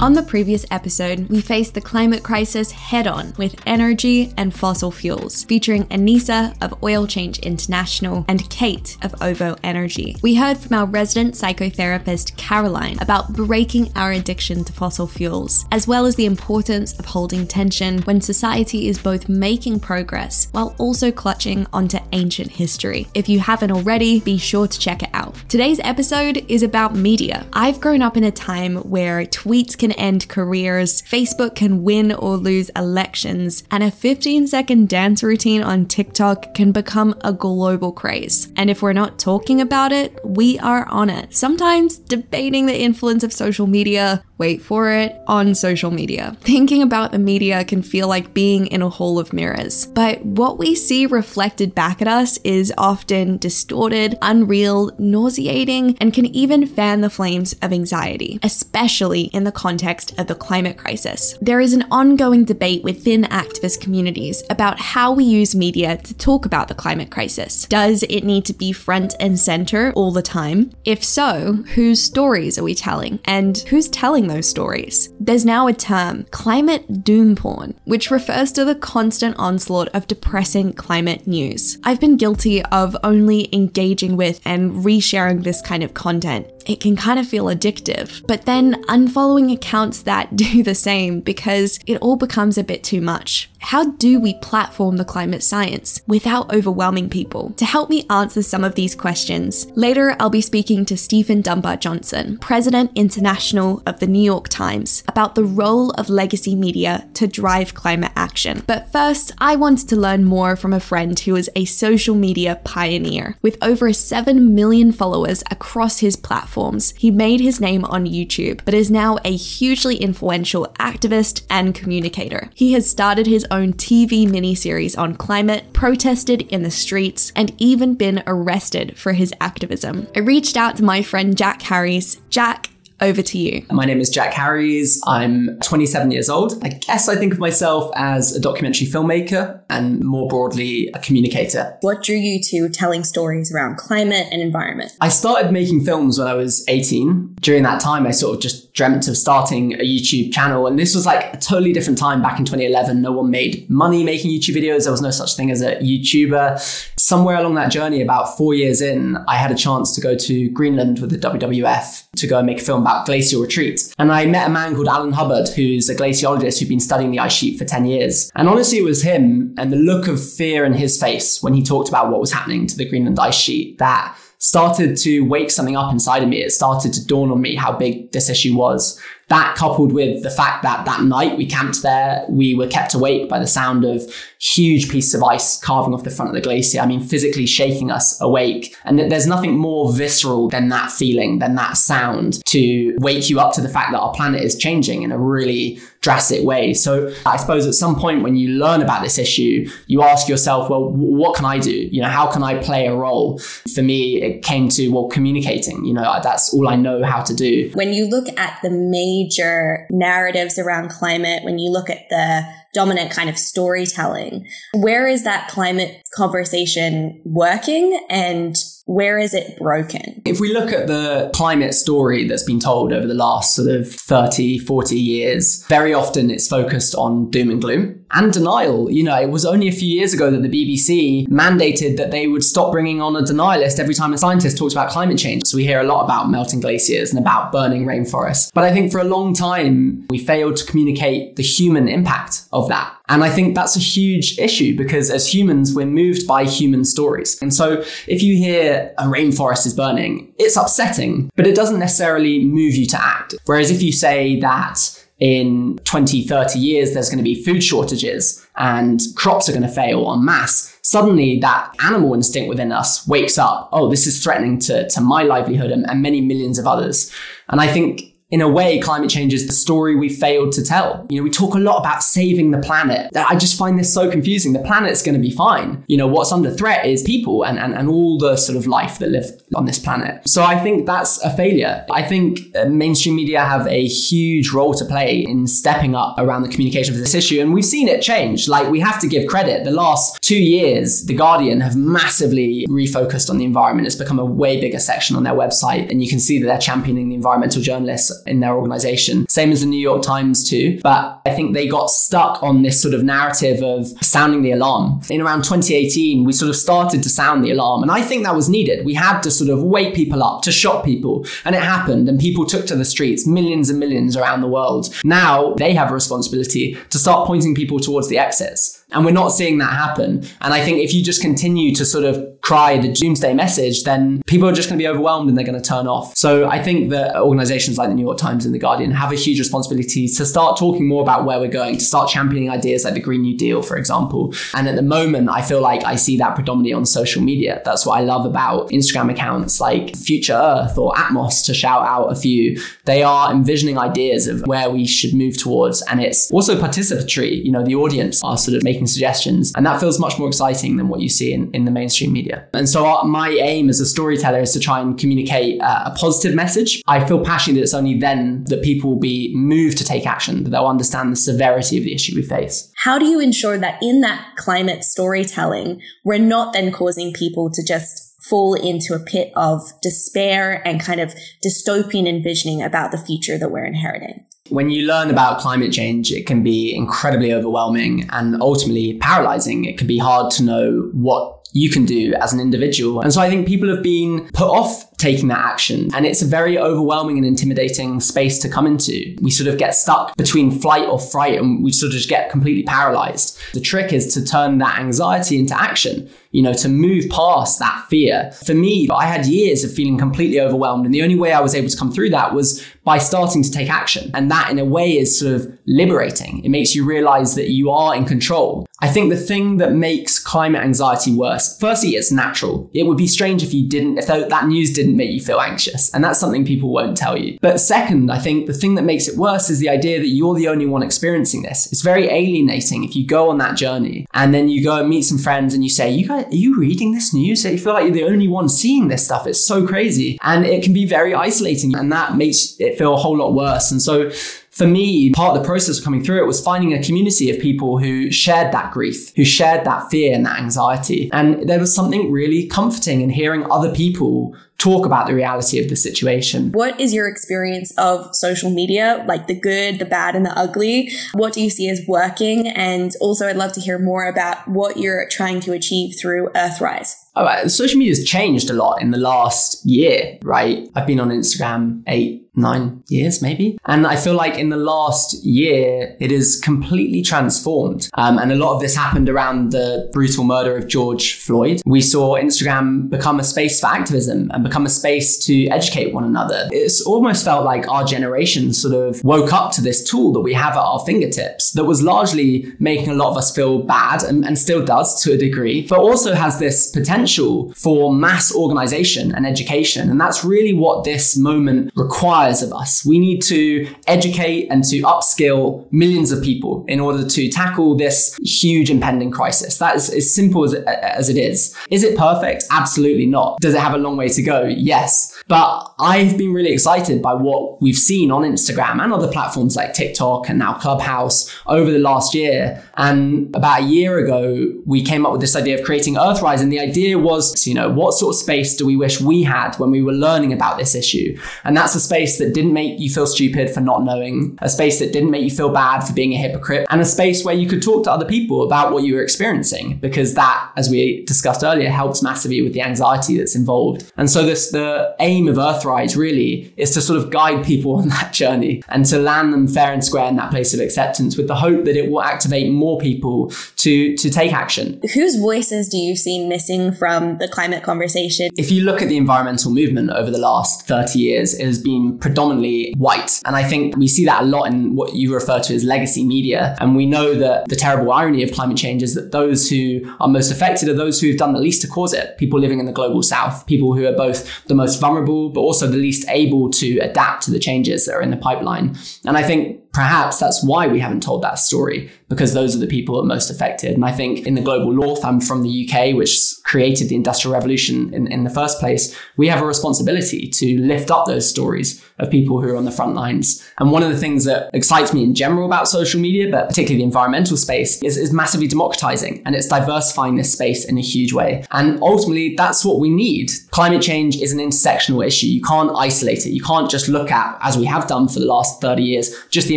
On 0.00 0.12
the 0.12 0.22
previous 0.22 0.64
episode, 0.70 1.28
we 1.28 1.40
faced 1.40 1.74
the 1.74 1.80
climate 1.80 2.22
crisis 2.22 2.70
head 2.70 3.08
on 3.08 3.34
with 3.36 3.60
energy 3.66 4.32
and 4.36 4.54
fossil 4.54 4.92
fuels, 4.92 5.42
featuring 5.42 5.86
Anissa 5.86 6.56
of 6.62 6.80
Oil 6.84 7.04
Change 7.04 7.40
International 7.40 8.24
and 8.28 8.48
Kate 8.48 8.96
of 9.02 9.12
OVO 9.20 9.56
Energy. 9.64 10.14
We 10.22 10.36
heard 10.36 10.56
from 10.56 10.76
our 10.76 10.86
resident 10.86 11.34
psychotherapist, 11.34 12.36
Caroline, 12.36 12.96
about 13.00 13.32
breaking 13.32 13.90
our 13.96 14.12
addiction 14.12 14.62
to 14.64 14.72
fossil 14.72 15.08
fuels, 15.08 15.66
as 15.72 15.88
well 15.88 16.06
as 16.06 16.14
the 16.14 16.26
importance 16.26 16.96
of 16.96 17.04
holding 17.04 17.44
tension 17.44 17.98
when 18.02 18.20
society 18.20 18.86
is 18.86 19.00
both 19.00 19.28
making 19.28 19.80
progress 19.80 20.46
while 20.52 20.76
also 20.78 21.10
clutching 21.10 21.66
onto 21.72 21.98
ancient 22.12 22.52
history. 22.52 23.08
If 23.14 23.28
you 23.28 23.40
haven't 23.40 23.72
already, 23.72 24.20
be 24.20 24.38
sure 24.38 24.68
to 24.68 24.78
check 24.78 25.02
it 25.02 25.10
out. 25.12 25.34
Today's 25.48 25.80
episode 25.80 26.44
is 26.48 26.62
about 26.62 26.94
media. 26.94 27.44
I've 27.52 27.80
grown 27.80 28.00
up 28.00 28.16
in 28.16 28.22
a 28.22 28.30
time 28.30 28.76
where 28.76 29.24
tweets 29.24 29.76
can 29.76 29.87
end 29.92 30.28
careers, 30.28 31.02
Facebook 31.02 31.54
can 31.54 31.82
win 31.82 32.12
or 32.12 32.36
lose 32.36 32.70
elections, 32.70 33.64
and 33.70 33.82
a 33.82 33.90
15 33.90 34.46
second 34.46 34.88
dance 34.88 35.22
routine 35.22 35.62
on 35.62 35.86
TikTok 35.86 36.54
can 36.54 36.72
become 36.72 37.14
a 37.22 37.32
global 37.32 37.92
craze. 37.92 38.52
And 38.56 38.70
if 38.70 38.82
we're 38.82 38.92
not 38.92 39.18
talking 39.18 39.60
about 39.60 39.92
it, 39.92 40.18
we 40.24 40.58
are 40.58 40.86
on 40.88 41.10
it. 41.10 41.34
Sometimes 41.34 41.98
debating 41.98 42.66
the 42.66 42.80
influence 42.80 43.22
of 43.22 43.32
social 43.32 43.66
media, 43.66 44.24
wait 44.38 44.62
for 44.62 44.90
it, 44.90 45.20
on 45.26 45.54
social 45.54 45.90
media. 45.90 46.36
Thinking 46.40 46.82
about 46.82 47.12
the 47.12 47.18
media 47.18 47.64
can 47.64 47.82
feel 47.82 48.08
like 48.08 48.32
being 48.32 48.66
in 48.68 48.82
a 48.82 48.88
hall 48.88 49.18
of 49.18 49.32
mirrors. 49.32 49.86
But 49.86 50.24
what 50.24 50.58
we 50.58 50.74
see 50.74 51.06
reflected 51.06 51.74
back 51.74 52.00
at 52.00 52.08
us 52.08 52.38
is 52.44 52.72
often 52.78 53.36
distorted, 53.38 54.16
unreal, 54.22 54.92
nauseating, 54.98 55.96
and 56.00 56.14
can 56.14 56.26
even 56.26 56.66
fan 56.66 57.00
the 57.00 57.10
flames 57.10 57.52
of 57.62 57.72
anxiety, 57.72 58.38
especially 58.42 59.22
in 59.22 59.44
the 59.44 59.52
context 59.52 60.18
of 60.18 60.28
the 60.28 60.34
climate 60.34 60.78
crisis. 60.78 61.36
There 61.40 61.60
is 61.60 61.72
an 61.72 61.86
ongoing 61.90 62.44
debate 62.44 62.84
within 62.84 63.22
activist 63.24 63.80
communities 63.80 64.42
about 64.50 64.78
how 64.78 65.12
we 65.12 65.24
use 65.24 65.54
media 65.54 65.96
to 65.96 66.14
talk 66.16 66.46
about 66.46 66.68
the 66.68 66.74
climate 66.74 67.10
crisis. 67.10 67.66
Does 67.66 68.04
it 68.04 68.22
need 68.22 68.44
to 68.44 68.52
be 68.52 68.72
front 68.72 69.14
and 69.18 69.38
center 69.38 69.92
all 69.94 70.12
the 70.12 70.22
time? 70.22 70.70
If 70.84 71.02
so, 71.02 71.64
whose 71.74 72.02
stories 72.02 72.58
are 72.58 72.64
we 72.64 72.74
telling? 72.74 73.18
And 73.24 73.58
who's 73.68 73.88
telling 73.88 74.27
those 74.28 74.48
stories. 74.48 75.12
There's 75.18 75.44
now 75.44 75.66
a 75.66 75.72
term, 75.72 76.24
climate 76.30 77.04
doom 77.04 77.34
porn, 77.34 77.74
which 77.84 78.10
refers 78.10 78.52
to 78.52 78.64
the 78.64 78.74
constant 78.74 79.36
onslaught 79.38 79.88
of 79.88 80.06
depressing 80.06 80.72
climate 80.72 81.26
news. 81.26 81.78
I've 81.84 82.00
been 82.00 82.16
guilty 82.16 82.62
of 82.64 82.96
only 83.02 83.48
engaging 83.52 84.16
with 84.16 84.40
and 84.44 84.84
resharing 84.84 85.42
this 85.42 85.60
kind 85.60 85.82
of 85.82 85.94
content 85.94 86.46
it 86.68 86.80
can 86.80 86.94
kind 86.94 87.18
of 87.18 87.26
feel 87.26 87.46
addictive. 87.46 88.24
But 88.26 88.44
then 88.44 88.82
unfollowing 88.84 89.52
accounts 89.52 90.02
that 90.02 90.36
do 90.36 90.62
the 90.62 90.74
same 90.74 91.20
because 91.20 91.80
it 91.86 91.96
all 91.96 92.16
becomes 92.16 92.58
a 92.58 92.62
bit 92.62 92.84
too 92.84 93.00
much. 93.00 93.50
How 93.60 93.90
do 93.90 94.20
we 94.20 94.34
platform 94.34 94.96
the 94.96 95.04
climate 95.04 95.42
science 95.42 96.00
without 96.06 96.54
overwhelming 96.54 97.10
people? 97.10 97.50
To 97.56 97.64
help 97.64 97.90
me 97.90 98.06
answer 98.08 98.40
some 98.42 98.64
of 98.64 98.76
these 98.76 98.94
questions, 98.94 99.66
later 99.74 100.16
I'll 100.18 100.30
be 100.30 100.40
speaking 100.40 100.84
to 100.86 100.96
Stephen 100.96 101.42
Dunbar 101.42 101.76
Johnson, 101.76 102.38
President 102.38 102.90
International 102.94 103.82
of 103.84 104.00
the 104.00 104.06
New 104.06 104.22
York 104.22 104.48
Times, 104.48 105.02
about 105.08 105.34
the 105.34 105.44
role 105.44 105.90
of 105.92 106.08
legacy 106.08 106.54
media 106.54 107.08
to 107.14 107.26
drive 107.26 107.74
climate 107.74 108.12
action. 108.16 108.62
But 108.66 108.92
first, 108.92 109.32
I 109.38 109.56
wanted 109.56 109.88
to 109.88 109.96
learn 109.96 110.24
more 110.24 110.56
from 110.56 110.72
a 110.72 110.80
friend 110.80 111.18
who 111.18 111.36
is 111.36 111.50
a 111.56 111.64
social 111.64 112.14
media 112.14 112.60
pioneer. 112.64 113.36
With 113.42 113.58
over 113.60 113.92
7 113.92 114.54
million 114.54 114.92
followers 114.92 115.42
across 115.50 115.98
his 115.98 116.16
platforms, 116.16 116.94
he 116.96 117.10
made 117.10 117.40
his 117.40 117.60
name 117.60 117.84
on 117.86 118.06
YouTube, 118.06 118.60
but 118.64 118.74
is 118.74 118.90
now 118.90 119.18
a 119.24 119.34
hugely 119.34 119.96
influential 119.96 120.66
activist 120.78 121.42
and 121.50 121.74
communicator. 121.74 122.50
He 122.54 122.72
has 122.72 122.88
started 122.88 123.26
his 123.26 123.46
own 123.50 123.72
TV 123.74 124.26
miniseries 124.26 124.98
on 124.98 125.14
climate, 125.14 125.72
protested 125.72 126.42
in 126.42 126.62
the 126.62 126.70
streets, 126.70 127.32
and 127.36 127.52
even 127.58 127.94
been 127.94 128.22
arrested 128.26 128.96
for 128.98 129.12
his 129.12 129.32
activism. 129.40 130.06
I 130.14 130.20
reached 130.20 130.56
out 130.56 130.76
to 130.76 130.84
my 130.84 131.02
friend 131.02 131.36
Jack 131.36 131.62
Harries. 131.62 132.20
Jack, 132.30 132.70
over 133.00 133.22
to 133.22 133.38
you. 133.38 133.64
My 133.70 133.84
name 133.84 134.00
is 134.00 134.10
Jack 134.10 134.34
Harries. 134.34 135.00
I'm 135.06 135.58
27 135.60 136.10
years 136.10 136.28
old. 136.28 136.54
I 136.64 136.68
guess 136.68 137.08
I 137.08 137.16
think 137.16 137.32
of 137.32 137.38
myself 137.38 137.90
as 137.94 138.34
a 138.34 138.40
documentary 138.40 138.86
filmmaker 138.86 139.60
and 139.70 140.00
more 140.00 140.28
broadly 140.28 140.88
a 140.94 140.98
communicator. 140.98 141.76
What 141.82 142.02
drew 142.02 142.16
you 142.16 142.42
to 142.44 142.68
telling 142.68 143.04
stories 143.04 143.52
around 143.52 143.76
climate 143.76 144.26
and 144.32 144.42
environment? 144.42 144.92
I 145.00 145.08
started 145.08 145.52
making 145.52 145.84
films 145.84 146.18
when 146.18 146.26
I 146.26 146.34
was 146.34 146.64
18. 146.68 147.36
During 147.40 147.62
that 147.62 147.80
time, 147.80 148.06
I 148.06 148.10
sort 148.10 148.36
of 148.36 148.42
just 148.42 148.72
dreamt 148.74 149.06
of 149.08 149.16
starting 149.16 149.74
a 149.74 149.84
YouTube 149.84 150.32
channel. 150.32 150.66
And 150.66 150.78
this 150.78 150.94
was 150.94 151.06
like 151.06 151.34
a 151.34 151.36
totally 151.36 151.72
different 151.72 151.98
time 151.98 152.20
back 152.20 152.38
in 152.38 152.44
2011. 152.44 153.00
No 153.00 153.12
one 153.12 153.30
made 153.30 153.68
money 153.70 154.02
making 154.02 154.30
YouTube 154.30 154.56
videos. 154.56 154.84
There 154.84 154.92
was 154.92 155.02
no 155.02 155.10
such 155.10 155.36
thing 155.36 155.50
as 155.50 155.62
a 155.62 155.76
YouTuber. 155.76 156.58
Somewhere 156.98 157.36
along 157.36 157.54
that 157.54 157.70
journey, 157.70 158.02
about 158.02 158.36
four 158.36 158.54
years 158.54 158.82
in, 158.82 159.16
I 159.28 159.36
had 159.36 159.50
a 159.50 159.54
chance 159.54 159.94
to 159.94 160.00
go 160.00 160.16
to 160.16 160.50
Greenland 160.50 161.00
with 161.00 161.10
the 161.10 161.18
WWF 161.18 162.04
to 162.16 162.26
go 162.26 162.38
and 162.38 162.46
make 162.46 162.60
a 162.60 162.64
film 162.64 162.84
about 162.88 163.06
glacial 163.06 163.42
retreat. 163.42 163.94
And 163.98 164.10
I 164.10 164.24
met 164.26 164.46
a 164.46 164.50
man 164.50 164.74
called 164.74 164.86
Alun 164.86 165.12
Hubbard, 165.12 165.48
who's 165.48 165.88
a 165.90 165.94
glaciologist 165.94 166.58
who'd 166.58 166.68
been 166.68 166.80
studying 166.80 167.10
the 167.10 167.18
ice 167.18 167.34
sheet 167.34 167.58
for 167.58 167.64
10 167.64 167.84
years. 167.84 168.30
And 168.34 168.48
honestly, 168.48 168.78
it 168.78 168.84
was 168.84 169.02
him 169.02 169.54
and 169.58 169.70
the 169.70 169.76
look 169.76 170.08
of 170.08 170.24
fear 170.24 170.64
in 170.64 170.72
his 170.72 170.98
face 170.98 171.42
when 171.42 171.52
he 171.52 171.62
talked 171.62 171.88
about 171.88 172.10
what 172.10 172.20
was 172.20 172.32
happening 172.32 172.66
to 172.66 172.76
the 172.76 172.88
Greenland 172.88 173.18
ice 173.18 173.36
sheet 173.36 173.78
that 173.78 174.16
started 174.38 174.96
to 174.96 175.20
wake 175.22 175.50
something 175.50 175.76
up 175.76 175.92
inside 175.92 176.22
of 176.22 176.28
me. 176.28 176.42
It 176.42 176.52
started 176.52 176.92
to 176.92 177.06
dawn 177.06 177.30
on 177.30 177.40
me 177.40 177.56
how 177.56 177.72
big 177.72 178.12
this 178.12 178.30
issue 178.30 178.56
was. 178.56 179.00
that 179.28 179.56
coupled 179.56 179.92
with 179.92 180.22
the 180.22 180.30
fact 180.30 180.62
that 180.62 180.86
that 180.86 181.02
night 181.02 181.36
we 181.36 181.44
camped 181.44 181.82
there, 181.82 182.24
we 182.28 182.54
were 182.54 182.66
kept 182.66 182.94
awake 182.94 183.28
by 183.28 183.38
the 183.38 183.46
sound 183.46 183.84
of 183.84 184.02
huge 184.40 184.90
pieces 184.90 185.14
of 185.14 185.22
ice 185.22 185.60
calving 185.60 185.92
off 185.92 186.02
the 186.02 186.10
front 186.10 186.30
of 186.30 186.34
the 186.34 186.40
glacier. 186.40 186.80
I 186.80 186.86
mean, 186.86 187.00
physically 187.00 187.44
shaking 187.44 187.90
us 187.90 188.18
awake. 188.22 188.74
And 188.84 188.98
there's 188.98 189.26
nothing 189.26 189.58
more 189.58 189.92
visceral 189.92 190.48
than 190.48 190.70
that 190.70 190.90
feeling, 190.90 191.40
than 191.40 191.54
that 191.56 191.76
sound 191.76 192.42
to 192.46 192.96
wake 193.00 193.28
you 193.28 193.38
up 193.38 193.52
to 193.54 193.60
the 193.60 193.68
fact 193.68 193.92
that 193.92 194.00
our 194.00 194.14
planet 194.14 194.42
is 194.42 194.56
changing 194.56 195.02
in 195.02 195.12
a 195.12 195.18
really 195.18 195.78
drastic 196.08 196.42
way. 196.42 196.72
So 196.72 197.12
I 197.26 197.36
suppose 197.36 197.66
at 197.66 197.74
some 197.74 197.94
point 197.94 198.22
when 198.22 198.34
you 198.34 198.48
learn 198.64 198.80
about 198.80 199.02
this 199.02 199.18
issue, 199.18 199.68
you 199.88 200.02
ask 200.02 200.26
yourself, 200.26 200.70
well, 200.70 200.88
what 200.88 201.36
can 201.36 201.44
I 201.44 201.58
do? 201.58 201.70
You 201.70 202.00
know, 202.00 202.08
how 202.08 202.26
can 202.32 202.42
I 202.42 202.54
play 202.62 202.86
a 202.86 202.94
role? 202.94 203.38
For 203.74 203.82
me, 203.82 204.22
it 204.22 204.42
came 204.42 204.70
to, 204.70 204.88
well, 204.88 205.08
communicating, 205.08 205.84
you 205.84 205.92
know, 205.92 206.18
that's 206.22 206.54
all 206.54 206.66
I 206.66 206.76
know 206.76 207.04
how 207.04 207.22
to 207.24 207.34
do. 207.34 207.70
When 207.74 207.92
you 207.92 208.06
look 208.06 208.26
at 208.38 208.58
the 208.62 208.70
major 208.70 209.86
narratives 209.90 210.58
around 210.58 210.88
climate, 210.88 211.44
when 211.44 211.58
you 211.58 211.70
look 211.70 211.90
at 211.90 212.08
the 212.08 212.42
dominant 212.74 213.10
kind 213.10 213.28
of 213.28 213.38
storytelling, 213.38 214.46
where 214.74 215.06
is 215.06 215.24
that 215.24 215.48
climate 215.48 216.02
conversation 216.14 217.20
working 217.24 218.00
and 218.10 218.56
where 218.88 219.18
is 219.18 219.34
it 219.34 219.58
broken? 219.58 220.22
If 220.24 220.40
we 220.40 220.50
look 220.54 220.72
at 220.72 220.86
the 220.86 221.30
climate 221.34 221.74
story 221.74 222.26
that's 222.26 222.42
been 222.42 222.58
told 222.58 222.90
over 222.90 223.06
the 223.06 223.12
last 223.12 223.54
sort 223.54 223.68
of 223.68 223.92
30, 223.92 224.58
40 224.60 224.98
years, 224.98 225.62
very 225.66 225.92
often 225.92 226.30
it's 226.30 226.48
focused 226.48 226.94
on 226.94 227.30
doom 227.30 227.50
and 227.50 227.60
gloom 227.60 228.06
and 228.12 228.32
denial. 228.32 228.90
You 228.90 229.02
know, 229.02 229.20
it 229.20 229.28
was 229.28 229.44
only 229.44 229.68
a 229.68 229.72
few 229.72 229.88
years 229.88 230.14
ago 230.14 230.30
that 230.30 230.40
the 230.40 230.48
BBC 230.48 231.28
mandated 231.28 231.98
that 231.98 232.10
they 232.10 232.28
would 232.28 232.42
stop 232.42 232.72
bringing 232.72 233.02
on 233.02 233.14
a 233.14 233.20
denialist 233.20 233.78
every 233.78 233.92
time 233.92 234.14
a 234.14 234.18
scientist 234.18 234.56
talks 234.56 234.72
about 234.72 234.88
climate 234.88 235.18
change. 235.18 235.44
So 235.44 235.58
we 235.58 235.64
hear 235.64 235.80
a 235.80 235.84
lot 235.84 236.04
about 236.04 236.30
melting 236.30 236.60
glaciers 236.60 237.10
and 237.10 237.18
about 237.18 237.52
burning 237.52 237.84
rainforests. 237.84 238.50
But 238.54 238.64
I 238.64 238.72
think 238.72 238.90
for 238.90 239.00
a 239.00 239.04
long 239.04 239.34
time, 239.34 240.06
we 240.08 240.18
failed 240.18 240.56
to 240.56 240.64
communicate 240.64 241.36
the 241.36 241.42
human 241.42 241.88
impact 241.88 242.44
of 242.58 242.68
that. 242.68 242.94
And 243.08 243.24
I 243.24 243.30
think 243.30 243.54
that's 243.54 243.76
a 243.76 243.80
huge 243.80 244.38
issue 244.38 244.76
because 244.76 245.10
as 245.10 245.32
humans, 245.32 245.74
we're 245.74 245.86
moved 245.86 246.26
by 246.26 246.44
human 246.44 246.84
stories. 246.84 247.40
And 247.40 247.54
so 247.54 247.82
if 248.06 248.22
you 248.22 248.36
hear 248.36 248.94
a 248.98 249.04
rainforest 249.04 249.66
is 249.66 249.74
burning, 249.74 250.32
it's 250.38 250.56
upsetting, 250.56 251.30
but 251.36 251.46
it 251.46 251.54
doesn't 251.54 251.78
necessarily 251.78 252.44
move 252.44 252.74
you 252.74 252.86
to 252.86 253.02
act. 253.02 253.34
Whereas 253.46 253.70
if 253.70 253.82
you 253.82 253.92
say 253.92 254.38
that 254.40 254.98
in 255.18 255.80
20, 255.84 256.26
30 256.26 256.58
years, 256.58 256.94
there's 256.94 257.08
going 257.08 257.18
to 257.18 257.24
be 257.24 257.42
food 257.42 257.62
shortages 257.62 258.46
and 258.56 259.00
crops 259.16 259.48
are 259.48 259.52
going 259.52 259.62
to 259.62 259.68
fail 259.68 260.12
en 260.12 260.24
masse, 260.24 260.78
suddenly 260.82 261.38
that 261.40 261.74
animal 261.84 262.14
instinct 262.14 262.48
within 262.48 262.72
us 262.72 263.06
wakes 263.08 263.38
up. 263.38 263.68
Oh, 263.72 263.88
this 263.90 264.06
is 264.06 264.22
threatening 264.22 264.58
to, 264.60 264.88
to 264.88 265.00
my 265.00 265.22
livelihood 265.22 265.70
and, 265.70 265.88
and 265.88 266.02
many 266.02 266.20
millions 266.20 266.58
of 266.58 266.66
others. 266.66 267.12
And 267.48 267.60
I 267.60 267.66
think 267.66 268.07
in 268.30 268.42
a 268.42 268.48
way, 268.48 268.78
climate 268.78 269.08
change 269.08 269.32
is 269.32 269.46
the 269.46 269.52
story 269.54 269.96
we 269.96 270.08
failed 270.08 270.52
to 270.52 270.62
tell. 270.62 271.06
You 271.08 271.18
know, 271.18 271.22
we 271.22 271.30
talk 271.30 271.54
a 271.54 271.58
lot 271.58 271.78
about 271.78 272.02
saving 272.02 272.50
the 272.50 272.58
planet. 272.58 273.10
I 273.16 273.36
just 273.36 273.56
find 273.58 273.78
this 273.78 273.92
so 273.92 274.10
confusing. 274.10 274.52
The 274.52 274.58
planet's 274.58 275.02
going 275.02 275.14
to 275.14 275.20
be 275.20 275.30
fine. 275.30 275.82
You 275.88 275.96
know, 275.96 276.06
what's 276.06 276.30
under 276.30 276.50
threat 276.50 276.84
is 276.84 277.02
people 277.02 277.44
and, 277.44 277.58
and, 277.58 277.74
and 277.74 277.88
all 277.88 278.18
the 278.18 278.36
sort 278.36 278.58
of 278.58 278.66
life 278.66 278.98
that 278.98 279.08
live 279.08 279.30
on 279.54 279.64
this 279.64 279.78
planet. 279.78 280.28
So 280.28 280.42
I 280.42 280.58
think 280.58 280.84
that's 280.84 281.22
a 281.22 281.34
failure. 281.34 281.86
I 281.90 282.02
think 282.02 282.54
uh, 282.54 282.66
mainstream 282.66 283.16
media 283.16 283.40
have 283.40 283.66
a 283.66 283.86
huge 283.86 284.50
role 284.50 284.74
to 284.74 284.84
play 284.84 285.20
in 285.20 285.46
stepping 285.46 285.94
up 285.94 286.18
around 286.18 286.42
the 286.42 286.50
communication 286.50 286.92
of 286.92 287.00
this 287.00 287.14
issue. 287.14 287.40
And 287.40 287.54
we've 287.54 287.64
seen 287.64 287.88
it 287.88 288.02
change. 288.02 288.46
Like, 288.46 288.68
we 288.68 288.80
have 288.80 289.00
to 289.00 289.08
give 289.08 289.26
credit. 289.26 289.64
The 289.64 289.70
last 289.70 290.20
two 290.20 290.38
years, 290.38 291.06
The 291.06 291.14
Guardian 291.14 291.62
have 291.62 291.76
massively 291.76 292.66
refocused 292.68 293.30
on 293.30 293.38
the 293.38 293.46
environment. 293.46 293.86
It's 293.86 293.96
become 293.96 294.18
a 294.18 294.24
way 294.24 294.60
bigger 294.60 294.78
section 294.78 295.16
on 295.16 295.22
their 295.22 295.32
website. 295.32 295.90
And 295.90 296.02
you 296.02 296.10
can 296.10 296.20
see 296.20 296.38
that 296.40 296.46
they're 296.46 296.58
championing 296.58 297.08
the 297.08 297.14
environmental 297.14 297.62
journalists 297.62 298.17
in 298.26 298.40
their 298.40 298.54
organization. 298.54 299.28
Same 299.28 299.52
as 299.52 299.60
the 299.60 299.66
New 299.66 299.80
York 299.80 300.02
Times 300.02 300.48
too. 300.48 300.80
But 300.82 301.20
I 301.26 301.30
think 301.30 301.54
they 301.54 301.68
got 301.68 301.90
stuck 301.90 302.42
on 302.42 302.62
this 302.62 302.80
sort 302.80 302.94
of 302.94 303.02
narrative 303.02 303.62
of 303.62 303.86
sounding 304.04 304.42
the 304.42 304.52
alarm. 304.52 305.00
In 305.10 305.20
around 305.20 305.44
2018, 305.44 306.24
we 306.24 306.32
sort 306.32 306.50
of 306.50 306.56
started 306.56 307.02
to 307.02 307.08
sound 307.08 307.44
the 307.44 307.50
alarm. 307.50 307.82
And 307.82 307.90
I 307.90 308.02
think 308.02 308.24
that 308.24 308.34
was 308.34 308.48
needed. 308.48 308.84
We 308.84 308.94
had 308.94 309.20
to 309.20 309.30
sort 309.30 309.50
of 309.50 309.62
wake 309.62 309.94
people 309.94 310.22
up, 310.22 310.42
to 310.42 310.52
shock 310.52 310.84
people. 310.84 311.26
And 311.44 311.54
it 311.54 311.62
happened. 311.62 312.08
And 312.08 312.18
people 312.18 312.46
took 312.46 312.66
to 312.66 312.76
the 312.76 312.84
streets, 312.84 313.26
millions 313.26 313.70
and 313.70 313.78
millions 313.78 314.16
around 314.16 314.40
the 314.40 314.48
world. 314.48 314.94
Now 315.04 315.54
they 315.54 315.74
have 315.74 315.90
a 315.90 315.94
responsibility 315.94 316.76
to 316.90 316.98
start 316.98 317.26
pointing 317.26 317.54
people 317.54 317.78
towards 317.78 318.08
the 318.08 318.18
exits. 318.18 318.77
And 318.90 319.04
we're 319.04 319.12
not 319.12 319.30
seeing 319.30 319.58
that 319.58 319.72
happen. 319.72 320.24
And 320.40 320.54
I 320.54 320.64
think 320.64 320.78
if 320.78 320.94
you 320.94 321.04
just 321.04 321.20
continue 321.20 321.74
to 321.74 321.84
sort 321.84 322.04
of 322.04 322.26
cry 322.40 322.78
the 322.78 322.90
doomsday 322.90 323.34
message, 323.34 323.84
then 323.84 324.22
people 324.26 324.48
are 324.48 324.52
just 324.52 324.70
going 324.70 324.78
to 324.78 324.82
be 324.82 324.88
overwhelmed 324.88 325.28
and 325.28 325.36
they're 325.36 325.44
going 325.44 325.60
to 325.60 325.68
turn 325.68 325.86
off. 325.86 326.16
So 326.16 326.48
I 326.48 326.62
think 326.62 326.88
that 326.90 327.16
organizations 327.16 327.76
like 327.76 327.90
the 327.90 327.94
New 327.94 328.06
York 328.06 328.16
Times 328.16 328.46
and 328.46 328.54
the 328.54 328.58
Guardian 328.58 328.90
have 328.92 329.12
a 329.12 329.16
huge 329.16 329.38
responsibility 329.38 330.08
to 330.08 330.24
start 330.24 330.58
talking 330.58 330.88
more 330.88 331.02
about 331.02 331.26
where 331.26 331.38
we're 331.38 331.48
going, 331.48 331.76
to 331.76 331.84
start 331.84 332.08
championing 332.08 332.48
ideas 332.48 332.84
like 332.84 332.94
the 332.94 333.00
Green 333.00 333.20
New 333.20 333.36
Deal, 333.36 333.60
for 333.60 333.76
example. 333.76 334.32
And 334.54 334.66
at 334.66 334.76
the 334.76 334.82
moment, 334.82 335.28
I 335.28 335.42
feel 335.42 335.60
like 335.60 335.84
I 335.84 335.96
see 335.96 336.16
that 336.16 336.34
predominantly 336.34 336.72
on 336.72 336.86
social 336.86 337.20
media. 337.22 337.60
That's 337.66 337.84
what 337.84 337.98
I 337.98 338.02
love 338.02 338.24
about 338.24 338.70
Instagram 338.70 339.10
accounts 339.10 339.60
like 339.60 339.94
Future 339.96 340.32
Earth 340.32 340.78
or 340.78 340.94
Atmos, 340.94 341.44
to 341.44 341.52
shout 341.52 341.86
out 341.86 342.06
a 342.06 342.14
few. 342.14 342.58
They 342.86 343.02
are 343.02 343.30
envisioning 343.30 343.76
ideas 343.76 344.26
of 344.26 344.40
where 344.46 344.70
we 344.70 344.86
should 344.86 345.12
move 345.12 345.36
towards. 345.36 345.82
And 345.82 346.00
it's 346.00 346.30
also 346.30 346.58
participatory. 346.58 347.44
You 347.44 347.52
know, 347.52 347.62
the 347.62 347.74
audience 347.74 348.24
are 348.24 348.38
sort 348.38 348.56
of 348.56 348.62
making 348.62 348.77
suggestions. 348.86 349.52
And 349.56 349.66
that 349.66 349.80
feels 349.80 349.98
much 349.98 350.18
more 350.18 350.28
exciting 350.28 350.76
than 350.76 350.88
what 350.88 351.00
you 351.00 351.08
see 351.08 351.32
in, 351.32 351.50
in 351.52 351.64
the 351.64 351.70
mainstream 351.70 352.12
media. 352.12 352.46
And 352.54 352.68
so 352.68 352.86
our, 352.86 353.04
my 353.04 353.30
aim 353.30 353.68
as 353.68 353.80
a 353.80 353.86
storyteller 353.86 354.40
is 354.40 354.52
to 354.52 354.60
try 354.60 354.80
and 354.80 354.98
communicate 354.98 355.60
uh, 355.60 355.84
a 355.86 355.94
positive 355.96 356.34
message. 356.34 356.82
I 356.86 357.04
feel 357.06 357.24
passionate 357.24 357.56
that 357.56 357.62
it's 357.62 357.74
only 357.74 357.98
then 357.98 358.44
that 358.44 358.62
people 358.62 358.90
will 358.90 359.00
be 359.00 359.32
moved 359.34 359.78
to 359.78 359.84
take 359.84 360.06
action, 360.06 360.44
that 360.44 360.50
they'll 360.50 360.66
understand 360.66 361.12
the 361.12 361.16
severity 361.16 361.78
of 361.78 361.84
the 361.84 361.94
issue 361.94 362.14
we 362.14 362.22
face. 362.22 362.72
How 362.76 362.98
do 362.98 363.06
you 363.06 363.20
ensure 363.20 363.58
that 363.58 363.78
in 363.82 364.00
that 364.02 364.36
climate 364.36 364.84
storytelling, 364.84 365.80
we're 366.04 366.18
not 366.18 366.52
then 366.52 366.72
causing 366.72 367.12
people 367.12 367.50
to 367.50 367.64
just 367.64 368.04
fall 368.28 368.54
into 368.54 368.94
a 368.94 368.98
pit 368.98 369.32
of 369.36 369.62
despair 369.80 370.66
and 370.66 370.80
kind 370.80 371.00
of 371.00 371.14
dystopian 371.44 372.06
envisioning 372.06 372.62
about 372.62 372.90
the 372.90 372.98
future 372.98 373.38
that 373.38 373.50
we're 373.50 373.64
inheriting? 373.64 374.24
When 374.50 374.70
you 374.70 374.86
learn 374.86 375.10
about 375.10 375.40
climate 375.40 375.72
change, 375.72 376.10
it 376.10 376.26
can 376.26 376.42
be 376.42 376.74
incredibly 376.74 377.32
overwhelming 377.32 378.08
and 378.10 378.40
ultimately 378.40 378.94
paralyzing. 378.98 379.64
It 379.64 379.78
can 379.78 379.86
be 379.86 379.98
hard 379.98 380.30
to 380.32 380.42
know 380.42 380.90
what 380.92 381.37
you 381.52 381.70
can 381.70 381.84
do 381.84 382.14
as 382.14 382.32
an 382.32 382.40
individual. 382.40 383.00
And 383.00 383.12
so 383.12 383.20
I 383.20 383.28
think 383.28 383.46
people 383.46 383.68
have 383.68 383.82
been 383.82 384.28
put 384.32 384.48
off 384.48 384.84
taking 384.98 385.28
that 385.28 385.38
action. 385.38 385.90
And 385.94 386.04
it's 386.04 386.22
a 386.22 386.26
very 386.26 386.58
overwhelming 386.58 387.16
and 387.16 387.26
intimidating 387.26 388.00
space 388.00 388.38
to 388.40 388.48
come 388.48 388.66
into. 388.66 389.16
We 389.22 389.30
sort 389.30 389.48
of 389.48 389.58
get 389.58 389.74
stuck 389.74 390.16
between 390.16 390.50
flight 390.50 390.88
or 390.88 390.98
fright 390.98 391.38
and 391.38 391.62
we 391.62 391.72
sort 391.72 391.90
of 391.90 391.94
just 391.94 392.08
get 392.08 392.30
completely 392.30 392.64
paralyzed. 392.64 393.38
The 393.54 393.60
trick 393.60 393.92
is 393.92 394.12
to 394.14 394.24
turn 394.24 394.58
that 394.58 394.78
anxiety 394.78 395.38
into 395.38 395.58
action 395.58 396.10
you 396.30 396.42
know, 396.42 396.52
to 396.52 396.68
move 396.68 397.08
past 397.10 397.58
that 397.58 397.86
fear. 397.88 398.30
For 398.44 398.54
me, 398.54 398.88
I 398.92 399.06
had 399.06 399.26
years 399.26 399.64
of 399.64 399.72
feeling 399.72 399.96
completely 399.96 400.40
overwhelmed. 400.40 400.84
And 400.84 400.94
the 400.94 401.02
only 401.02 401.16
way 401.16 401.32
I 401.32 401.40
was 401.40 401.54
able 401.54 401.68
to 401.68 401.76
come 401.76 401.90
through 401.90 402.10
that 402.10 402.34
was 402.34 402.64
by 402.84 402.98
starting 402.98 403.42
to 403.42 403.50
take 403.50 403.70
action. 403.70 404.10
And 404.14 404.30
that, 404.30 404.50
in 404.50 404.58
a 404.58 404.64
way, 404.64 404.98
is 404.98 405.18
sort 405.18 405.34
of 405.34 405.58
liberating. 405.66 406.44
It 406.44 406.50
makes 406.50 406.74
you 406.74 406.84
realize 406.84 407.34
that 407.36 407.50
you 407.50 407.70
are 407.70 407.94
in 407.94 408.04
control. 408.04 408.66
I 408.80 408.88
think 408.88 409.10
the 409.10 409.16
thing 409.16 409.56
that 409.56 409.72
makes 409.72 410.18
climate 410.18 410.62
anxiety 410.62 411.12
worse, 411.14 411.58
firstly, 411.58 411.90
it's 411.90 412.12
natural. 412.12 412.70
It 412.72 412.86
would 412.86 412.96
be 412.96 413.08
strange 413.08 413.42
if 413.42 413.52
you 413.52 413.68
didn't, 413.68 413.98
if 413.98 414.06
that 414.06 414.46
news 414.46 414.72
didn't 414.72 414.96
make 414.96 415.10
you 415.10 415.20
feel 415.20 415.40
anxious. 415.40 415.92
And 415.92 416.04
that's 416.04 416.20
something 416.20 416.44
people 416.44 416.72
won't 416.72 416.96
tell 416.96 417.18
you. 417.18 417.38
But 417.40 417.58
second, 417.58 418.10
I 418.12 418.18
think 418.18 418.46
the 418.46 418.52
thing 418.52 418.76
that 418.76 418.82
makes 418.82 419.08
it 419.08 419.16
worse 419.16 419.50
is 419.50 419.58
the 419.58 419.68
idea 419.68 419.98
that 419.98 420.08
you're 420.08 420.34
the 420.34 420.48
only 420.48 420.66
one 420.66 420.82
experiencing 420.82 421.42
this. 421.42 421.70
It's 421.72 421.82
very 421.82 422.08
alienating 422.08 422.84
if 422.84 422.94
you 422.94 423.04
go 423.04 423.30
on 423.30 423.38
that 423.38 423.56
journey 423.56 424.06
and 424.14 424.32
then 424.32 424.48
you 424.48 424.62
go 424.62 424.76
and 424.76 424.88
meet 424.88 425.02
some 425.02 425.18
friends 425.18 425.54
and 425.54 425.64
you 425.64 425.70
say, 425.70 425.90
you 425.90 426.06
guys, 426.06 426.26
are 426.26 426.34
you 426.34 426.56
reading 426.56 426.92
this 426.92 427.12
news? 427.12 427.44
You 427.44 427.58
feel 427.58 427.72
like 427.72 427.84
you're 427.84 427.92
the 427.92 428.04
only 428.04 428.28
one 428.28 428.48
seeing 428.48 428.88
this 428.88 429.04
stuff. 429.04 429.26
It's 429.26 429.44
so 429.44 429.66
crazy. 429.66 430.18
And 430.22 430.46
it 430.46 430.62
can 430.62 430.72
be 430.72 430.86
very 430.86 431.14
isolating 431.14 431.74
and 431.74 431.90
that 431.90 432.16
makes 432.16 432.54
it 432.60 432.78
feel 432.78 432.94
a 432.94 432.98
whole 432.98 433.16
lot 433.16 433.34
worse. 433.34 433.72
And 433.72 433.82
so 433.82 434.10
for 434.58 434.66
me, 434.66 435.10
part 435.12 435.36
of 435.36 435.42
the 435.42 435.46
process 435.46 435.78
of 435.78 435.84
coming 435.84 436.02
through 436.02 436.20
it 436.20 436.26
was 436.26 436.40
finding 436.40 436.74
a 436.74 436.82
community 436.82 437.30
of 437.30 437.40
people 437.40 437.78
who 437.78 438.10
shared 438.10 438.52
that 438.52 438.72
grief, 438.72 439.14
who 439.14 439.24
shared 439.24 439.64
that 439.64 439.88
fear 439.88 440.12
and 440.12 440.26
that 440.26 440.40
anxiety. 440.40 441.08
And 441.12 441.48
there 441.48 441.60
was 441.60 441.72
something 441.72 442.10
really 442.10 442.48
comforting 442.48 443.00
in 443.00 443.08
hearing 443.08 443.48
other 443.52 443.72
people 443.72 444.34
talk 444.58 444.84
about 444.84 445.06
the 445.06 445.14
reality 445.14 445.60
of 445.60 445.68
the 445.68 445.76
situation. 445.76 446.50
What 446.50 446.80
is 446.80 446.92
your 446.92 447.06
experience 447.06 447.72
of 447.78 448.12
social 448.14 448.50
media, 448.50 449.04
like 449.06 449.28
the 449.28 449.38
good, 449.38 449.78
the 449.78 449.84
bad, 449.84 450.16
and 450.16 450.26
the 450.26 450.36
ugly? 450.36 450.90
What 451.12 451.32
do 451.32 451.40
you 451.40 451.48
see 451.48 451.68
as 451.68 451.80
working? 451.86 452.48
And 452.48 452.92
also, 453.00 453.28
I'd 453.28 453.36
love 453.36 453.52
to 453.52 453.60
hear 453.60 453.78
more 453.78 454.08
about 454.08 454.48
what 454.48 454.76
you're 454.76 455.08
trying 455.08 455.38
to 455.42 455.52
achieve 455.52 455.94
through 455.96 456.30
Earthrise. 456.30 456.96
All 457.14 457.24
right, 457.24 457.50
social 457.50 457.78
media 457.78 457.92
has 457.92 458.04
changed 458.04 458.50
a 458.50 458.52
lot 458.52 458.80
in 458.82 458.90
the 458.90 458.98
last 458.98 459.64
year, 459.64 460.18
right? 460.22 460.68
I've 460.74 460.86
been 460.86 461.00
on 461.00 461.10
Instagram 461.10 461.82
eight, 461.86 462.27
nine 462.38 462.82
years, 462.88 463.20
maybe. 463.20 463.58
And 463.66 463.86
I 463.86 463.96
feel 463.96 464.14
like 464.14 464.38
in 464.38 464.48
the 464.48 464.56
last 464.56 465.24
year, 465.24 465.96
it 466.00 466.12
is 466.12 466.40
completely 466.40 467.02
transformed. 467.02 467.88
Um, 467.94 468.18
and 468.18 468.32
a 468.32 468.36
lot 468.36 468.54
of 468.54 468.60
this 468.60 468.76
happened 468.76 469.08
around 469.08 469.52
the 469.52 469.90
brutal 469.92 470.24
murder 470.24 470.56
of 470.56 470.68
George 470.68 471.16
Floyd. 471.16 471.60
We 471.66 471.80
saw 471.80 472.16
Instagram 472.16 472.88
become 472.88 473.20
a 473.20 473.24
space 473.24 473.60
for 473.60 473.66
activism 473.66 474.30
and 474.32 474.44
become 474.44 474.64
a 474.64 474.70
space 474.70 475.18
to 475.26 475.46
educate 475.48 475.92
one 475.92 476.04
another. 476.04 476.48
It's 476.52 476.80
almost 476.80 477.24
felt 477.24 477.44
like 477.44 477.68
our 477.68 477.84
generation 477.84 478.52
sort 478.52 478.74
of 478.74 479.02
woke 479.04 479.32
up 479.32 479.52
to 479.52 479.60
this 479.60 479.82
tool 479.88 480.12
that 480.12 480.20
we 480.20 480.34
have 480.34 480.54
at 480.54 480.60
our 480.60 480.80
fingertips 480.86 481.52
that 481.52 481.64
was 481.64 481.82
largely 481.82 482.52
making 482.58 482.90
a 482.90 482.94
lot 482.94 483.10
of 483.10 483.16
us 483.16 483.34
feel 483.34 483.62
bad 483.62 484.02
and, 484.02 484.24
and 484.24 484.38
still 484.38 484.64
does 484.64 485.02
to 485.02 485.12
a 485.12 485.16
degree, 485.16 485.66
but 485.66 485.78
also 485.78 486.14
has 486.14 486.38
this 486.38 486.70
potential 486.70 487.52
for 487.54 487.92
mass 487.92 488.34
organization 488.34 489.14
and 489.14 489.26
education. 489.26 489.90
And 489.90 490.00
that's 490.00 490.24
really 490.24 490.52
what 490.52 490.84
this 490.84 491.16
moment 491.16 491.72
requires 491.74 492.27
of 492.42 492.52
us. 492.52 492.84
We 492.84 492.98
need 492.98 493.22
to 493.22 493.68
educate 493.86 494.48
and 494.50 494.64
to 494.64 494.80
upskill 494.82 495.70
millions 495.72 496.12
of 496.12 496.22
people 496.22 496.64
in 496.68 496.80
order 496.80 497.06
to 497.06 497.28
tackle 497.30 497.76
this 497.76 498.16
huge 498.22 498.70
impending 498.70 499.10
crisis. 499.10 499.58
That 499.58 499.76
is 499.76 499.90
as 499.90 500.14
simple 500.14 500.44
as, 500.44 500.54
as 500.54 501.08
it 501.08 501.16
is. 501.16 501.54
Is 501.70 501.82
it 501.82 501.96
perfect? 501.96 502.44
Absolutely 502.50 503.06
not. 503.06 503.38
Does 503.40 503.54
it 503.54 503.60
have 503.60 503.74
a 503.74 503.78
long 503.78 503.96
way 503.96 504.08
to 504.08 504.22
go? 504.22 504.44
Yes. 504.44 505.17
But 505.28 505.74
I've 505.78 506.16
been 506.16 506.32
really 506.32 506.52
excited 506.52 507.02
by 507.02 507.12
what 507.14 507.60
we've 507.60 507.76
seen 507.76 508.10
on 508.10 508.22
Instagram 508.22 508.82
and 508.82 508.92
other 508.92 509.08
platforms 509.08 509.56
like 509.56 509.74
TikTok 509.74 510.28
and 510.28 510.38
now 510.38 510.54
Clubhouse 510.54 511.30
over 511.46 511.70
the 511.70 511.78
last 511.78 512.14
year. 512.14 512.64
And 512.78 513.34
about 513.36 513.60
a 513.60 513.64
year 513.64 513.98
ago, 513.98 514.52
we 514.64 514.82
came 514.82 515.04
up 515.04 515.12
with 515.12 515.20
this 515.20 515.36
idea 515.36 515.58
of 515.58 515.64
creating 515.64 515.96
Earthrise. 515.96 516.40
And 516.40 516.50
the 516.50 516.60
idea 516.60 516.98
was, 516.98 517.46
you 517.46 517.52
know, 517.52 517.70
what 517.70 517.92
sort 517.92 518.14
of 518.14 518.18
space 518.18 518.56
do 518.56 518.64
we 518.64 518.74
wish 518.74 519.00
we 519.00 519.22
had 519.22 519.54
when 519.56 519.70
we 519.70 519.82
were 519.82 519.92
learning 519.92 520.32
about 520.32 520.56
this 520.58 520.74
issue? 520.74 521.18
And 521.44 521.56
that's 521.56 521.74
a 521.74 521.80
space 521.80 522.16
that 522.18 522.32
didn't 522.32 522.54
make 522.54 522.80
you 522.80 522.88
feel 522.88 523.06
stupid 523.06 523.50
for 523.50 523.60
not 523.60 523.84
knowing, 523.84 524.38
a 524.40 524.48
space 524.48 524.78
that 524.78 524.92
didn't 524.94 525.10
make 525.10 525.24
you 525.24 525.30
feel 525.30 525.50
bad 525.50 525.80
for 525.80 525.92
being 525.92 526.14
a 526.14 526.16
hypocrite, 526.16 526.66
and 526.70 526.80
a 526.80 526.86
space 526.86 527.24
where 527.24 527.34
you 527.34 527.46
could 527.46 527.62
talk 527.62 527.84
to 527.84 527.92
other 527.92 528.06
people 528.06 528.42
about 528.42 528.72
what 528.72 528.82
you 528.82 528.94
were 528.94 529.02
experiencing, 529.02 529.78
because 529.78 530.14
that, 530.14 530.50
as 530.56 530.70
we 530.70 531.04
discussed 531.04 531.44
earlier, 531.44 531.68
helps 531.68 532.02
massively 532.02 532.40
with 532.40 532.54
the 532.54 532.62
anxiety 532.62 533.18
that's 533.18 533.36
involved. 533.36 533.92
And 533.98 534.10
so 534.10 534.24
this 534.24 534.50
the 534.52 534.96
aim 535.00 535.17
of 535.26 535.36
Earthrise 535.36 535.96
really 535.96 536.52
is 536.56 536.70
to 536.72 536.80
sort 536.80 536.98
of 536.98 537.10
guide 537.10 537.44
people 537.44 537.76
on 537.78 537.88
that 537.88 538.12
journey 538.12 538.62
and 538.68 538.84
to 538.86 538.98
land 538.98 539.32
them 539.32 539.48
fair 539.48 539.72
and 539.72 539.84
square 539.84 540.08
in 540.08 540.16
that 540.16 540.30
place 540.30 540.54
of 540.54 540.60
acceptance 540.60 541.16
with 541.16 541.26
the 541.26 541.34
hope 541.34 541.64
that 541.64 541.76
it 541.76 541.90
will 541.90 542.02
activate 542.02 542.52
more 542.52 542.78
people 542.78 543.32
to 543.56 543.96
to 543.96 544.10
take 544.10 544.32
action. 544.32 544.80
Whose 544.94 545.16
voices 545.16 545.68
do 545.68 545.78
you 545.78 545.96
see 545.96 546.26
missing 546.26 546.72
from 546.72 547.18
the 547.18 547.28
climate 547.28 547.62
conversation? 547.62 548.30
If 548.36 548.50
you 548.50 548.62
look 548.62 548.82
at 548.82 548.88
the 548.88 548.96
environmental 548.96 549.50
movement 549.50 549.90
over 549.90 550.10
the 550.10 550.18
last 550.18 550.66
30 550.66 550.98
years, 550.98 551.34
it 551.34 551.46
has 551.46 551.60
been 551.60 551.98
predominantly 551.98 552.74
white. 552.76 553.20
And 553.24 553.34
I 553.36 553.44
think 553.44 553.76
we 553.76 553.88
see 553.88 554.04
that 554.04 554.22
a 554.22 554.26
lot 554.26 554.44
in 554.44 554.76
what 554.76 554.94
you 554.94 555.14
refer 555.14 555.40
to 555.40 555.54
as 555.54 555.64
legacy 555.64 556.04
media. 556.04 556.56
And 556.60 556.76
we 556.76 556.86
know 556.86 557.14
that 557.14 557.48
the 557.48 557.56
terrible 557.56 557.92
irony 557.92 558.22
of 558.22 558.32
climate 558.32 558.58
change 558.58 558.82
is 558.82 558.94
that 558.94 559.12
those 559.12 559.48
who 559.48 559.80
are 560.00 560.08
most 560.08 560.30
affected 560.30 560.68
are 560.68 560.74
those 560.74 561.00
who've 561.00 561.16
done 561.16 561.32
the 561.32 561.40
least 561.40 561.62
to 561.62 561.68
cause 561.68 561.92
it. 561.92 562.18
People 562.18 562.38
living 562.38 562.60
in 562.60 562.66
the 562.66 562.72
global 562.72 563.02
south, 563.02 563.46
people 563.46 563.74
who 563.74 563.86
are 563.86 563.92
both 563.92 564.46
the 564.46 564.54
most 564.54 564.80
vulnerable, 564.80 565.07
but 565.32 565.40
also 565.40 565.66
the 565.66 565.76
least 565.76 566.08
able 566.08 566.50
to 566.50 566.78
adapt 566.78 567.24
to 567.24 567.30
the 567.30 567.38
changes 567.38 567.86
that 567.86 567.94
are 567.94 568.02
in 568.02 568.10
the 568.10 568.16
pipeline. 568.16 568.76
And 569.04 569.16
I 569.16 569.22
think 569.22 569.67
perhaps 569.72 570.18
that's 570.18 570.42
why 570.42 570.66
we 570.66 570.80
haven't 570.80 571.02
told 571.02 571.22
that 571.22 571.38
story 571.38 571.90
because 572.08 572.32
those 572.32 572.56
are 572.56 572.58
the 572.58 572.66
people 572.66 572.96
that 572.96 573.02
are 573.02 573.14
most 573.14 573.30
affected. 573.30 573.72
And 573.72 573.84
I 573.84 573.92
think 573.92 574.26
in 574.26 574.34
the 574.34 574.40
global 574.40 574.72
north, 574.72 575.04
I'm 575.04 575.20
from 575.20 575.42
the 575.42 575.68
UK, 575.68 575.94
which 575.94 576.18
created 576.44 576.88
the 576.88 576.94
industrial 576.94 577.34
revolution 577.34 577.92
in, 577.92 578.10
in 578.10 578.24
the 578.24 578.30
first 578.30 578.58
place. 578.60 578.96
We 579.16 579.28
have 579.28 579.42
a 579.42 579.46
responsibility 579.46 580.28
to 580.28 580.58
lift 580.58 580.90
up 580.90 581.06
those 581.06 581.28
stories 581.28 581.84
of 581.98 582.10
people 582.10 582.40
who 582.40 582.48
are 582.48 582.56
on 582.56 582.64
the 582.64 582.70
front 582.70 582.94
lines. 582.94 583.46
And 583.58 583.70
one 583.70 583.82
of 583.82 583.90
the 583.90 583.98
things 583.98 584.24
that 584.24 584.50
excites 584.54 584.94
me 584.94 585.02
in 585.02 585.14
general 585.14 585.46
about 585.46 585.68
social 585.68 586.00
media, 586.00 586.30
but 586.30 586.48
particularly 586.48 586.78
the 586.78 586.84
environmental 586.84 587.36
space, 587.36 587.82
is, 587.82 587.96
is 587.96 588.12
massively 588.12 588.46
democratizing 588.46 589.22
and 589.26 589.34
it's 589.34 589.48
diversifying 589.48 590.16
this 590.16 590.32
space 590.32 590.64
in 590.64 590.78
a 590.78 590.82
huge 590.82 591.12
way. 591.12 591.44
And 591.50 591.78
ultimately, 591.82 592.34
that's 592.36 592.64
what 592.64 592.80
we 592.80 592.88
need. 592.88 593.32
Climate 593.50 593.82
change 593.82 594.16
is 594.16 594.32
an 594.32 594.38
intersectional 594.38 595.06
issue. 595.06 595.26
You 595.26 595.42
can't 595.42 595.72
isolate 595.76 596.24
it. 596.24 596.30
You 596.30 596.42
can't 596.42 596.70
just 596.70 596.88
look 596.88 597.10
at, 597.10 597.38
as 597.42 597.58
we 597.58 597.66
have 597.66 597.86
done 597.86 598.08
for 598.08 598.20
the 598.20 598.26
last 598.26 598.60
30 598.62 598.82
years, 598.82 599.14
just 599.28 599.48
the 599.48 599.56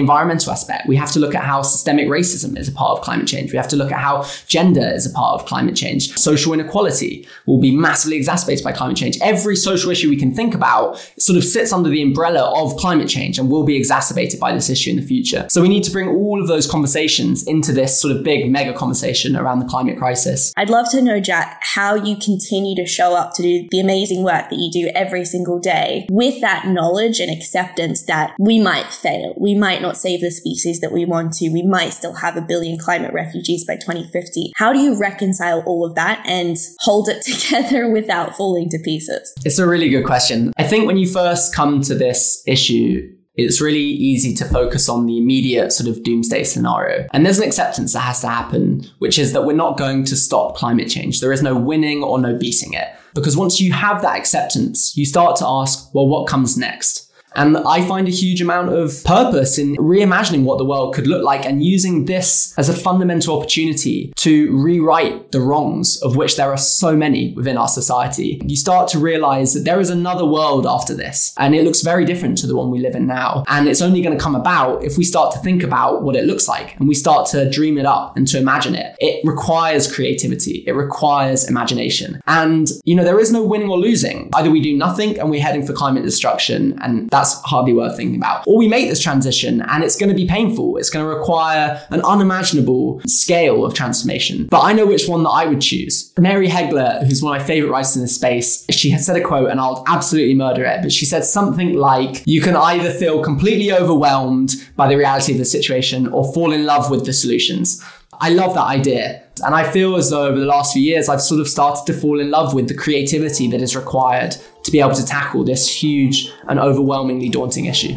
environmental 0.11 0.51
aspect. 0.51 0.87
We 0.87 0.97
have 0.97 1.11
to 1.11 1.19
look 1.19 1.33
at 1.33 1.43
how 1.43 1.61
systemic 1.61 2.07
racism 2.07 2.57
is 2.57 2.67
a 2.67 2.71
part 2.71 2.97
of 2.97 3.03
climate 3.03 3.27
change. 3.27 3.51
We 3.51 3.57
have 3.57 3.67
to 3.69 3.77
look 3.77 3.91
at 3.91 3.99
how 3.99 4.25
gender 4.47 4.85
is 4.93 5.05
a 5.05 5.09
part 5.11 5.39
of 5.39 5.47
climate 5.47 5.75
change. 5.75 6.17
Social 6.17 6.53
inequality 6.53 7.27
will 7.45 7.59
be 7.59 7.75
massively 7.75 8.17
exacerbated 8.17 8.63
by 8.63 8.73
climate 8.73 8.97
change. 8.97 9.17
Every 9.21 9.55
social 9.55 9.89
issue 9.89 10.09
we 10.09 10.17
can 10.17 10.33
think 10.33 10.53
about 10.53 10.97
sort 11.17 11.37
of 11.37 11.45
sits 11.45 11.71
under 11.71 11.89
the 11.89 12.01
umbrella 12.01 12.51
of 12.61 12.75
climate 12.77 13.07
change 13.07 13.39
and 13.39 13.49
will 13.49 13.63
be 13.63 13.77
exacerbated 13.77 14.39
by 14.39 14.53
this 14.53 14.69
issue 14.69 14.89
in 14.89 14.97
the 14.97 15.01
future. 15.01 15.47
So 15.49 15.61
we 15.61 15.69
need 15.69 15.83
to 15.85 15.91
bring 15.91 16.09
all 16.09 16.41
of 16.41 16.47
those 16.47 16.69
conversations 16.69 17.47
into 17.47 17.71
this 17.71 17.99
sort 18.01 18.15
of 18.15 18.23
big 18.23 18.51
mega 18.51 18.73
conversation 18.73 19.37
around 19.37 19.59
the 19.59 19.65
climate 19.65 19.97
crisis. 19.97 20.53
I'd 20.57 20.69
love 20.69 20.89
to 20.91 21.01
know, 21.01 21.21
Jack, 21.21 21.61
how 21.61 21.95
you 21.95 22.17
continue 22.17 22.75
to 22.75 22.85
show 22.85 23.15
up 23.15 23.33
to 23.35 23.41
do 23.41 23.67
the 23.71 23.79
amazing 23.79 24.23
work 24.23 24.49
that 24.49 24.59
you 24.59 24.69
do 24.71 24.91
every 24.93 25.23
single 25.23 25.59
day 25.59 26.05
with 26.11 26.41
that 26.41 26.67
knowledge 26.67 27.19
and 27.19 27.31
acceptance 27.31 28.03
that 28.03 28.33
we 28.37 28.59
might 28.59 28.91
fail. 28.93 29.33
We 29.37 29.55
might 29.55 29.81
not 29.81 29.90
save 29.95 30.21
the 30.21 30.31
species 30.31 30.79
that 30.79 30.91
we 30.91 31.05
want 31.05 31.33
to. 31.33 31.49
We 31.49 31.63
might 31.63 31.93
still 31.93 32.13
have 32.15 32.37
a 32.37 32.41
billion 32.41 32.77
climate 32.77 33.13
refugees 33.13 33.65
by 33.65 33.75
2050. 33.75 34.53
How 34.55 34.73
do 34.73 34.79
you 34.79 34.99
reconcile 34.99 35.63
all 35.65 35.85
of 35.85 35.95
that 35.95 36.23
and 36.25 36.57
hold 36.79 37.09
it 37.09 37.21
together 37.25 37.89
without 37.89 38.35
falling 38.35 38.69
to 38.69 38.79
pieces? 38.79 39.33
It's 39.45 39.59
a 39.59 39.67
really 39.67 39.89
good 39.89 40.05
question. 40.05 40.53
I 40.57 40.63
think 40.63 40.87
when 40.87 40.97
you 40.97 41.07
first 41.07 41.55
come 41.55 41.81
to 41.81 41.95
this 41.95 42.43
issue, 42.47 43.15
it's 43.35 43.61
really 43.61 43.79
easy 43.79 44.33
to 44.35 44.45
focus 44.45 44.89
on 44.89 45.05
the 45.05 45.17
immediate 45.17 45.71
sort 45.71 45.89
of 45.89 46.03
doomsday 46.03 46.43
scenario. 46.43 47.07
And 47.13 47.25
there's 47.25 47.39
an 47.39 47.47
acceptance 47.47 47.93
that 47.93 48.01
has 48.01 48.19
to 48.21 48.27
happen, 48.27 48.85
which 48.99 49.17
is 49.17 49.33
that 49.33 49.45
we're 49.45 49.55
not 49.55 49.77
going 49.77 50.03
to 50.05 50.15
stop 50.15 50.55
climate 50.55 50.89
change. 50.89 51.21
There 51.21 51.31
is 51.31 51.41
no 51.41 51.55
winning 51.55 52.03
or 52.03 52.19
no 52.19 52.37
beating 52.37 52.73
it. 52.73 52.89
Because 53.13 53.35
once 53.35 53.59
you 53.59 53.73
have 53.73 54.01
that 54.01 54.17
acceptance, 54.17 54.95
you 54.95 55.05
start 55.05 55.35
to 55.37 55.47
ask, 55.47 55.93
well, 55.93 56.07
what 56.07 56.27
comes 56.27 56.57
next? 56.57 57.10
And 57.33 57.57
I 57.57 57.85
find 57.87 58.07
a 58.07 58.11
huge 58.11 58.41
amount 58.41 58.73
of 58.73 59.03
purpose 59.03 59.57
in 59.57 59.75
reimagining 59.77 60.43
what 60.43 60.57
the 60.57 60.65
world 60.65 60.93
could 60.93 61.07
look 61.07 61.23
like 61.23 61.45
and 61.45 61.63
using 61.63 62.05
this 62.05 62.53
as 62.57 62.69
a 62.69 62.73
fundamental 62.73 63.37
opportunity 63.37 64.13
to 64.17 64.55
rewrite 64.57 65.31
the 65.31 65.39
wrongs 65.39 66.01
of 66.01 66.15
which 66.15 66.35
there 66.35 66.51
are 66.51 66.57
so 66.57 66.95
many 66.95 67.33
within 67.33 67.57
our 67.57 67.67
society. 67.67 68.41
You 68.45 68.55
start 68.55 68.89
to 68.89 68.99
realize 68.99 69.53
that 69.53 69.63
there 69.63 69.79
is 69.79 69.89
another 69.89 70.25
world 70.25 70.65
after 70.67 70.93
this, 70.93 71.33
and 71.37 71.55
it 71.55 71.63
looks 71.63 71.81
very 71.81 72.05
different 72.05 72.37
to 72.39 72.47
the 72.47 72.55
one 72.55 72.69
we 72.69 72.79
live 72.79 72.95
in 72.95 73.07
now. 73.07 73.43
And 73.47 73.67
it's 73.67 73.81
only 73.81 74.01
going 74.01 74.17
to 74.17 74.23
come 74.23 74.35
about 74.35 74.83
if 74.83 74.97
we 74.97 75.03
start 75.03 75.33
to 75.33 75.39
think 75.39 75.63
about 75.63 76.03
what 76.03 76.15
it 76.15 76.25
looks 76.25 76.47
like 76.47 76.77
and 76.79 76.87
we 76.87 76.95
start 76.95 77.27
to 77.29 77.49
dream 77.49 77.77
it 77.77 77.85
up 77.85 78.17
and 78.17 78.27
to 78.27 78.37
imagine 78.37 78.75
it. 78.75 78.95
It 78.99 79.25
requires 79.25 79.93
creativity, 79.93 80.63
it 80.67 80.73
requires 80.73 81.47
imagination. 81.47 82.21
And, 82.27 82.67
you 82.83 82.95
know, 82.95 83.03
there 83.03 83.19
is 83.19 83.31
no 83.31 83.43
winning 83.43 83.69
or 83.69 83.77
losing. 83.77 84.29
Either 84.33 84.51
we 84.51 84.61
do 84.61 84.75
nothing 84.75 85.19
and 85.19 85.29
we're 85.29 85.41
heading 85.41 85.65
for 85.65 85.73
climate 85.73 86.03
destruction, 86.03 86.77
and 86.81 87.09
that 87.09 87.20
that's 87.21 87.41
hardly 87.43 87.73
worth 87.73 87.95
thinking 87.95 88.15
about. 88.15 88.43
Or 88.47 88.57
we 88.57 88.67
make 88.67 88.89
this 88.89 89.01
transition 89.01 89.61
and 89.61 89.83
it's 89.83 89.95
going 89.95 90.09
to 90.09 90.15
be 90.15 90.27
painful. 90.27 90.77
It's 90.77 90.89
going 90.89 91.05
to 91.05 91.09
require 91.09 91.85
an 91.91 92.01
unimaginable 92.01 93.01
scale 93.05 93.63
of 93.65 93.73
transformation. 93.73 94.47
But 94.47 94.61
I 94.61 94.73
know 94.73 94.85
which 94.85 95.07
one 95.07 95.23
that 95.23 95.29
I 95.29 95.45
would 95.45 95.61
choose. 95.61 96.11
Mary 96.17 96.47
Heglar, 96.47 97.05
who's 97.05 97.21
one 97.21 97.35
of 97.35 97.41
my 97.41 97.47
favorite 97.47 97.69
writers 97.69 97.95
in 97.95 98.01
this 98.01 98.15
space, 98.15 98.65
she 98.71 98.89
has 98.91 99.05
said 99.05 99.17
a 99.17 99.21
quote 99.21 99.49
and 99.49 99.59
I'll 99.59 99.83
absolutely 99.87 100.33
murder 100.33 100.63
it, 100.63 100.81
but 100.81 100.91
she 100.91 101.05
said 101.05 101.23
something 101.23 101.73
like, 101.73 102.23
you 102.25 102.41
can 102.41 102.55
either 102.55 102.91
feel 102.91 103.23
completely 103.23 103.71
overwhelmed 103.71 104.55
by 104.75 104.87
the 104.87 104.97
reality 104.97 105.33
of 105.33 105.37
the 105.37 105.45
situation 105.45 106.07
or 106.07 106.33
fall 106.33 106.51
in 106.51 106.65
love 106.65 106.89
with 106.89 107.05
the 107.05 107.13
solutions. 107.13 107.83
I 108.19 108.29
love 108.29 108.53
that 108.53 108.65
idea. 108.65 109.23
And 109.43 109.55
I 109.55 109.69
feel 109.69 109.95
as 109.95 110.11
though 110.11 110.27
over 110.27 110.39
the 110.39 110.45
last 110.45 110.73
few 110.73 110.83
years, 110.83 111.09
I've 111.09 111.21
sort 111.21 111.41
of 111.41 111.47
started 111.47 111.85
to 111.87 111.93
fall 111.93 112.19
in 112.19 112.29
love 112.29 112.53
with 112.53 112.67
the 112.67 112.75
creativity 112.75 113.47
that 113.49 113.61
is 113.61 113.75
required 113.75 114.35
to 114.63 114.71
be 114.71 114.79
able 114.79 114.93
to 114.93 115.05
tackle 115.05 115.43
this 115.43 115.67
huge 115.67 116.31
and 116.47 116.59
overwhelmingly 116.59 117.29
daunting 117.29 117.65
issue. 117.65 117.95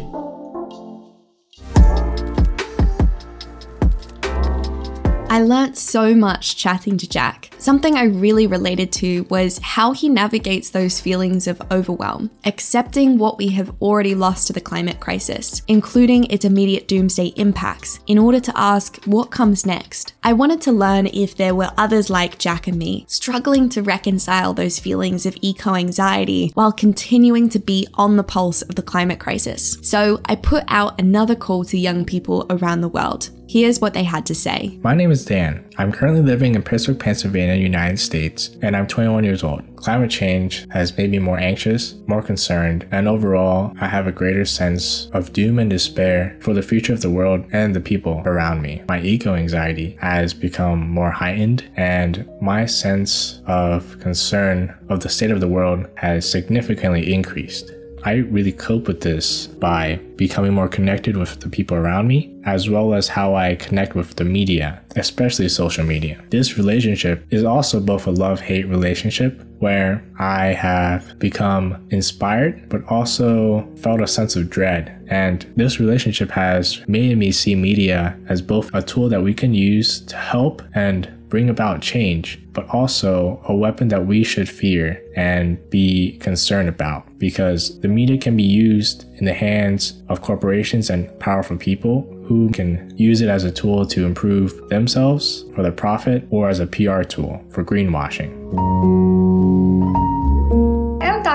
I 5.35 5.41
learnt 5.41 5.77
so 5.77 6.15
much 6.15 6.55
chatting 6.55 6.97
to 6.97 7.09
Jack. 7.09 7.53
Something 7.57 7.97
I 7.97 8.03
really 8.05 8.47
related 8.47 8.93
to 8.93 9.23
was 9.23 9.59
how 9.61 9.91
he 9.91 10.07
navigates 10.07 10.69
those 10.69 11.01
feelings 11.01 11.45
of 11.45 11.61
overwhelm, 11.69 12.31
accepting 12.45 13.17
what 13.17 13.37
we 13.37 13.49
have 13.49 13.75
already 13.81 14.15
lost 14.15 14.47
to 14.47 14.53
the 14.53 14.61
climate 14.61 15.01
crisis, 15.01 15.61
including 15.67 16.23
its 16.27 16.45
immediate 16.45 16.87
doomsday 16.87 17.33
impacts, 17.35 17.99
in 18.07 18.17
order 18.17 18.39
to 18.39 18.57
ask 18.57 19.03
what 19.03 19.29
comes 19.29 19.65
next. 19.65 20.13
I 20.23 20.31
wanted 20.31 20.61
to 20.61 20.71
learn 20.71 21.07
if 21.07 21.35
there 21.35 21.53
were 21.53 21.71
others 21.77 22.09
like 22.09 22.37
Jack 22.37 22.67
and 22.67 22.77
me, 22.77 23.03
struggling 23.09 23.67
to 23.71 23.83
reconcile 23.83 24.53
those 24.53 24.79
feelings 24.79 25.25
of 25.25 25.35
eco 25.41 25.75
anxiety 25.75 26.51
while 26.53 26.71
continuing 26.71 27.49
to 27.49 27.59
be 27.59 27.89
on 27.95 28.15
the 28.15 28.23
pulse 28.23 28.61
of 28.61 28.75
the 28.75 28.81
climate 28.81 29.19
crisis. 29.19 29.79
So 29.81 30.21
I 30.23 30.35
put 30.35 30.63
out 30.69 30.97
another 30.97 31.35
call 31.35 31.65
to 31.65 31.77
young 31.77 32.05
people 32.05 32.45
around 32.49 32.79
the 32.79 32.87
world 32.87 33.31
Here's 33.47 33.79
what 33.79 33.93
they 33.93 34.03
had 34.03 34.25
to 34.25 34.35
say. 34.35 34.79
My 34.81 34.95
name 34.95 35.11
is 35.11 35.23
Dan. 35.23 35.63
I'm 35.77 35.91
currently 35.91 36.21
living 36.21 36.55
in 36.55 36.63
Pittsburgh, 36.63 36.99
Pennsylvania, 36.99 37.55
United 37.55 37.99
States, 37.99 38.57
and 38.61 38.75
I'm 38.75 38.87
21 38.87 39.23
years 39.23 39.43
old. 39.43 39.61
Climate 39.75 40.09
change 40.09 40.65
has 40.71 40.97
made 40.97 41.11
me 41.11 41.19
more 41.19 41.37
anxious, 41.37 41.93
more 42.07 42.23
concerned, 42.23 42.87
and 42.91 43.07
overall, 43.07 43.73
I 43.79 43.87
have 43.87 44.07
a 44.07 44.11
greater 44.11 44.45
sense 44.45 45.09
of 45.13 45.31
doom 45.31 45.59
and 45.59 45.69
despair 45.69 46.37
for 46.41 46.55
the 46.55 46.63
future 46.63 46.93
of 46.93 47.01
the 47.01 47.09
world 47.11 47.45
and 47.51 47.75
the 47.75 47.81
people 47.81 48.23
around 48.25 48.63
me. 48.63 48.81
My 48.89 48.99
eco 49.01 49.35
anxiety 49.35 49.95
has 50.01 50.33
become 50.33 50.89
more 50.89 51.11
heightened, 51.11 51.69
and 51.75 52.27
my 52.41 52.65
sense 52.65 53.41
of 53.45 53.99
concern 53.99 54.75
of 54.89 55.01
the 55.01 55.09
state 55.09 55.31
of 55.31 55.39
the 55.39 55.47
world 55.47 55.85
has 55.97 56.27
significantly 56.27 57.13
increased. 57.13 57.71
I 58.05 58.17
really 58.17 58.51
cope 58.51 58.87
with 58.87 59.01
this 59.01 59.47
by 59.47 59.95
becoming 60.15 60.53
more 60.53 60.67
connected 60.67 61.17
with 61.17 61.39
the 61.39 61.49
people 61.49 61.75
around 61.75 62.07
me, 62.07 62.34
as 62.45 62.69
well 62.69 62.93
as 62.93 63.07
how 63.07 63.35
I 63.35 63.55
connect 63.55 63.95
with 63.95 64.15
the 64.15 64.23
media, 64.23 64.81
especially 64.95 65.49
social 65.49 65.83
media. 65.83 66.23
This 66.29 66.57
relationship 66.57 67.25
is 67.31 67.43
also 67.43 67.79
both 67.79 68.07
a 68.07 68.11
love 68.11 68.39
hate 68.39 68.67
relationship 68.67 69.41
where 69.59 70.03
I 70.19 70.47
have 70.47 71.17
become 71.17 71.87
inspired, 71.89 72.69
but 72.69 72.83
also 72.85 73.67
felt 73.77 74.01
a 74.01 74.07
sense 74.07 74.35
of 74.35 74.49
dread. 74.49 75.05
And 75.07 75.45
this 75.55 75.79
relationship 75.79 76.29
has 76.31 76.87
made 76.87 77.17
me 77.17 77.31
see 77.31 77.55
media 77.55 78.17
as 78.27 78.41
both 78.41 78.73
a 78.73 78.81
tool 78.81 79.09
that 79.09 79.23
we 79.23 79.33
can 79.33 79.53
use 79.53 80.01
to 80.01 80.15
help 80.15 80.61
and 80.73 81.11
bring 81.29 81.49
about 81.49 81.81
change, 81.81 82.39
but 82.53 82.69
also 82.69 83.41
a 83.45 83.55
weapon 83.55 83.87
that 83.89 84.05
we 84.05 84.23
should 84.23 84.47
fear 84.47 85.03
and 85.15 85.57
be 85.69 86.17
concerned 86.19 86.69
about 86.69 87.05
because 87.17 87.79
the 87.81 87.87
media 87.87 88.17
can 88.17 88.37
be 88.37 88.43
used 88.43 89.05
in 89.17 89.25
the 89.25 89.33
hands 89.33 90.01
of 90.07 90.21
corporations 90.21 90.89
and 90.89 91.19
powerful 91.19 91.57
people 91.57 92.03
who 92.27 92.49
can 92.51 92.93
use 92.97 93.21
it 93.21 93.29
as 93.29 93.43
a 93.43 93.51
tool 93.51 93.85
to 93.85 94.05
improve 94.05 94.69
themselves 94.69 95.45
for 95.53 95.61
their 95.61 95.71
profit 95.71 96.27
or 96.31 96.49
as 96.49 96.59
a 96.59 96.67
PR 96.67 97.03
tool 97.03 97.43
for 97.49 97.63
greenwashing. 97.63 98.33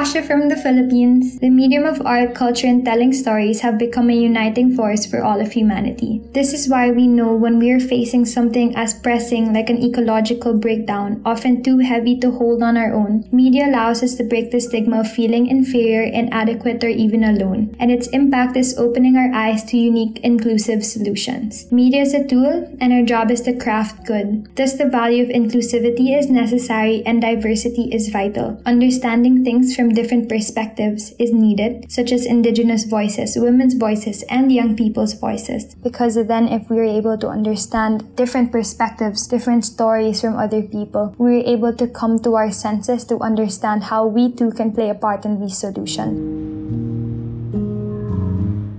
Tasha 0.00 0.26
from 0.26 0.48
the 0.48 0.56
Philippines, 0.56 1.38
the 1.40 1.50
medium 1.50 1.84
of 1.84 2.00
art, 2.06 2.34
culture, 2.34 2.66
and 2.66 2.82
telling 2.82 3.12
stories 3.12 3.60
have 3.60 3.76
become 3.76 4.08
a 4.08 4.14
uniting 4.14 4.74
force 4.74 5.04
for 5.04 5.22
all 5.22 5.38
of 5.38 5.52
humanity. 5.52 6.22
This 6.32 6.54
is 6.54 6.70
why 6.70 6.90
we 6.90 7.06
know 7.06 7.34
when 7.34 7.58
we 7.58 7.70
are 7.70 7.78
facing 7.78 8.24
something 8.24 8.74
as 8.76 8.94
pressing 8.94 9.52
like 9.52 9.68
an 9.68 9.82
ecological 9.82 10.54
breakdown, 10.54 11.20
often 11.26 11.62
too 11.62 11.80
heavy 11.80 12.18
to 12.20 12.30
hold 12.30 12.62
on 12.62 12.78
our 12.78 12.94
own, 12.94 13.28
media 13.30 13.68
allows 13.68 14.02
us 14.02 14.14
to 14.14 14.24
break 14.24 14.50
the 14.50 14.60
stigma 14.60 15.00
of 15.00 15.12
feeling 15.12 15.48
inferior, 15.48 16.00
inadequate, 16.00 16.82
or 16.82 16.88
even 16.88 17.22
alone. 17.22 17.76
And 17.78 17.90
its 17.90 18.06
impact 18.06 18.56
is 18.56 18.78
opening 18.78 19.18
our 19.18 19.30
eyes 19.34 19.64
to 19.64 19.76
unique, 19.76 20.20
inclusive 20.20 20.82
solutions. 20.82 21.70
Media 21.70 22.00
is 22.00 22.14
a 22.14 22.26
tool, 22.26 22.74
and 22.80 22.94
our 22.94 23.02
job 23.02 23.30
is 23.30 23.42
to 23.42 23.52
craft 23.52 24.06
good. 24.06 24.48
Thus, 24.56 24.78
the 24.78 24.88
value 24.88 25.24
of 25.24 25.28
inclusivity 25.28 26.18
is 26.18 26.30
necessary 26.30 27.02
and 27.04 27.20
diversity 27.20 27.92
is 27.92 28.08
vital. 28.08 28.62
Understanding 28.64 29.44
things 29.44 29.76
different 29.94 30.28
perspectives 30.28 31.12
is 31.18 31.32
needed, 31.32 31.90
such 31.90 32.12
as 32.12 32.26
indigenous 32.26 32.84
voices, 32.84 33.36
women's 33.36 33.74
voices, 33.74 34.22
and 34.24 34.52
young 34.52 34.76
people's 34.76 35.14
voices. 35.14 35.74
Because 35.76 36.14
then, 36.26 36.48
if 36.48 36.68
we're 36.68 36.84
able 36.84 37.18
to 37.18 37.28
understand 37.28 38.16
different 38.16 38.52
perspectives, 38.52 39.26
different 39.26 39.64
stories 39.64 40.20
from 40.20 40.36
other 40.36 40.62
people, 40.62 41.14
we're 41.18 41.44
able 41.44 41.74
to 41.74 41.86
come 41.86 42.18
to 42.20 42.34
our 42.34 42.50
senses 42.50 43.04
to 43.04 43.18
understand 43.20 43.84
how 43.84 44.06
we 44.06 44.32
too 44.32 44.50
can 44.50 44.72
play 44.72 44.90
a 44.90 44.94
part 44.94 45.24
in 45.24 45.40
these 45.40 45.58
solutions. 45.58 46.40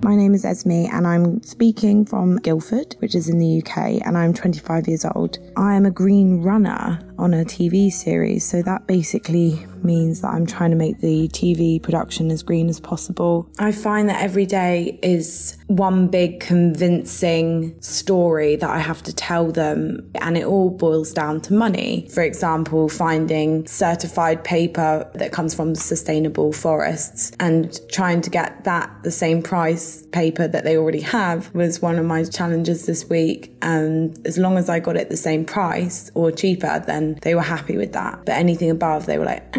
My 0.03 0.15
name 0.15 0.33
is 0.33 0.43
Esme 0.43 0.87
and 0.91 1.07
I'm 1.07 1.41
speaking 1.43 2.05
from 2.05 2.37
Guildford, 2.37 2.95
which 2.99 3.15
is 3.15 3.29
in 3.29 3.37
the 3.37 3.59
UK, 3.59 4.05
and 4.05 4.17
I'm 4.17 4.33
25 4.33 4.87
years 4.87 5.05
old. 5.05 5.37
I 5.55 5.75
am 5.75 5.85
a 5.85 5.91
green 5.91 6.41
runner 6.41 6.99
on 7.21 7.35
a 7.35 7.45
TV 7.45 7.91
series, 7.91 8.43
so 8.43 8.63
that 8.63 8.87
basically 8.87 9.63
means 9.83 10.21
that 10.21 10.29
I'm 10.29 10.47
trying 10.47 10.71
to 10.71 10.75
make 10.75 10.99
the 10.99 11.27
TV 11.29 11.81
production 11.81 12.31
as 12.31 12.41
green 12.41 12.67
as 12.67 12.79
possible. 12.79 13.47
I 13.59 13.71
find 13.71 14.09
that 14.09 14.21
every 14.21 14.47
day 14.47 14.99
is 15.03 15.55
one 15.67 16.07
big 16.07 16.39
convincing 16.39 17.79
story 17.79 18.55
that 18.55 18.69
I 18.69 18.79
have 18.79 19.03
to 19.03 19.13
tell 19.13 19.51
them, 19.51 20.09
and 20.15 20.35
it 20.35 20.45
all 20.45 20.71
boils 20.71 21.13
down 21.13 21.41
to 21.41 21.53
money. 21.53 22.07
For 22.11 22.23
example, 22.23 22.89
finding 22.89 23.67
certified 23.67 24.43
paper 24.43 25.09
that 25.13 25.31
comes 25.31 25.53
from 25.53 25.75
sustainable 25.75 26.51
forests 26.51 27.31
and 27.39 27.79
trying 27.91 28.21
to 28.21 28.31
get 28.31 28.63
that 28.63 28.89
the 29.03 29.11
same 29.11 29.43
price 29.43 30.03
paper 30.07 30.47
that 30.47 30.63
they 30.63 30.75
already 30.75 31.01
have 31.01 31.53
was 31.53 31.81
one 31.81 31.99
of 31.99 32.05
my 32.05 32.23
challenges 32.23 32.87
this 32.87 33.07
week. 33.07 33.50
And 33.61 34.19
as 34.25 34.37
long 34.37 34.57
as 34.57 34.69
I 34.69 34.79
got 34.79 34.97
it 34.97 35.09
the 35.09 35.17
same 35.17 35.45
price 35.45 36.11
or 36.13 36.31
cheaper, 36.31 36.83
then 36.85 37.19
they 37.21 37.35
were 37.35 37.41
happy 37.41 37.77
with 37.77 37.93
that. 37.93 38.19
But 38.25 38.33
anything 38.33 38.69
above, 38.69 39.05
they 39.05 39.17
were 39.17 39.25
like, 39.25 39.55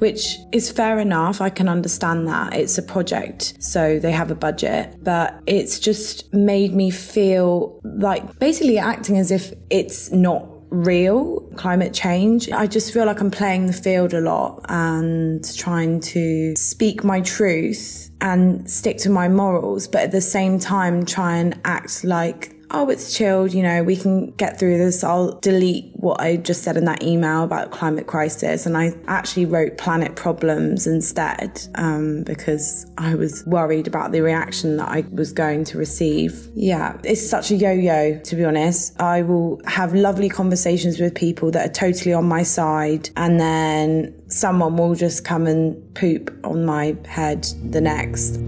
which 0.00 0.38
is 0.52 0.70
fair 0.70 0.98
enough. 0.98 1.40
I 1.40 1.50
can 1.50 1.68
understand 1.68 2.26
that. 2.28 2.54
It's 2.54 2.78
a 2.78 2.82
project, 2.82 3.54
so 3.60 3.98
they 3.98 4.12
have 4.12 4.30
a 4.30 4.34
budget. 4.34 4.96
But 5.02 5.40
it's 5.46 5.78
just 5.78 6.32
made 6.32 6.74
me 6.74 6.90
feel 6.90 7.80
like 7.84 8.38
basically 8.38 8.78
acting 8.78 9.18
as 9.18 9.30
if 9.30 9.52
it's 9.70 10.10
not 10.10 10.48
real 10.70 11.40
climate 11.54 11.94
change. 11.94 12.50
I 12.50 12.66
just 12.66 12.92
feel 12.92 13.06
like 13.06 13.20
I'm 13.20 13.30
playing 13.30 13.66
the 13.66 13.72
field 13.72 14.12
a 14.12 14.20
lot 14.20 14.64
and 14.68 15.56
trying 15.56 16.00
to 16.00 16.54
speak 16.56 17.04
my 17.04 17.20
truth 17.20 18.10
and 18.20 18.68
stick 18.68 18.98
to 18.98 19.10
my 19.10 19.28
morals, 19.28 19.86
but 19.86 20.02
at 20.02 20.10
the 20.10 20.20
same 20.20 20.58
time 20.58 21.06
try 21.06 21.36
and 21.36 21.58
act 21.64 22.02
like 22.04 22.55
oh, 22.70 22.88
it's 22.90 23.16
chilled, 23.16 23.52
you 23.54 23.62
know, 23.62 23.82
we 23.82 23.96
can 23.96 24.30
get 24.32 24.58
through 24.58 24.78
this. 24.78 25.04
I'll 25.04 25.38
delete 25.40 25.92
what 25.94 26.20
I 26.20 26.36
just 26.36 26.62
said 26.62 26.76
in 26.76 26.84
that 26.84 27.02
email 27.02 27.44
about 27.44 27.70
climate 27.70 28.06
crisis. 28.06 28.66
And 28.66 28.76
I 28.76 28.92
actually 29.06 29.46
wrote 29.46 29.78
planet 29.78 30.16
problems 30.16 30.86
instead 30.86 31.60
um, 31.76 32.22
because 32.24 32.86
I 32.98 33.14
was 33.14 33.44
worried 33.46 33.86
about 33.86 34.12
the 34.12 34.20
reaction 34.20 34.76
that 34.78 34.88
I 34.88 35.04
was 35.12 35.32
going 35.32 35.64
to 35.64 35.78
receive. 35.78 36.48
Yeah, 36.54 36.98
it's 37.04 37.28
such 37.28 37.50
a 37.50 37.54
yo 37.54 37.72
yo, 37.72 38.18
to 38.18 38.36
be 38.36 38.44
honest. 38.44 39.00
I 39.00 39.22
will 39.22 39.60
have 39.66 39.94
lovely 39.94 40.28
conversations 40.28 40.98
with 40.98 41.14
people 41.14 41.50
that 41.52 41.70
are 41.70 41.72
totally 41.72 42.12
on 42.12 42.26
my 42.26 42.42
side, 42.42 43.10
and 43.16 43.40
then 43.40 44.14
someone 44.28 44.76
will 44.76 44.94
just 44.94 45.24
come 45.24 45.46
and 45.46 45.94
poop 45.94 46.36
on 46.44 46.64
my 46.64 46.96
head 47.06 47.46
the 47.70 47.80
next. 47.80 48.38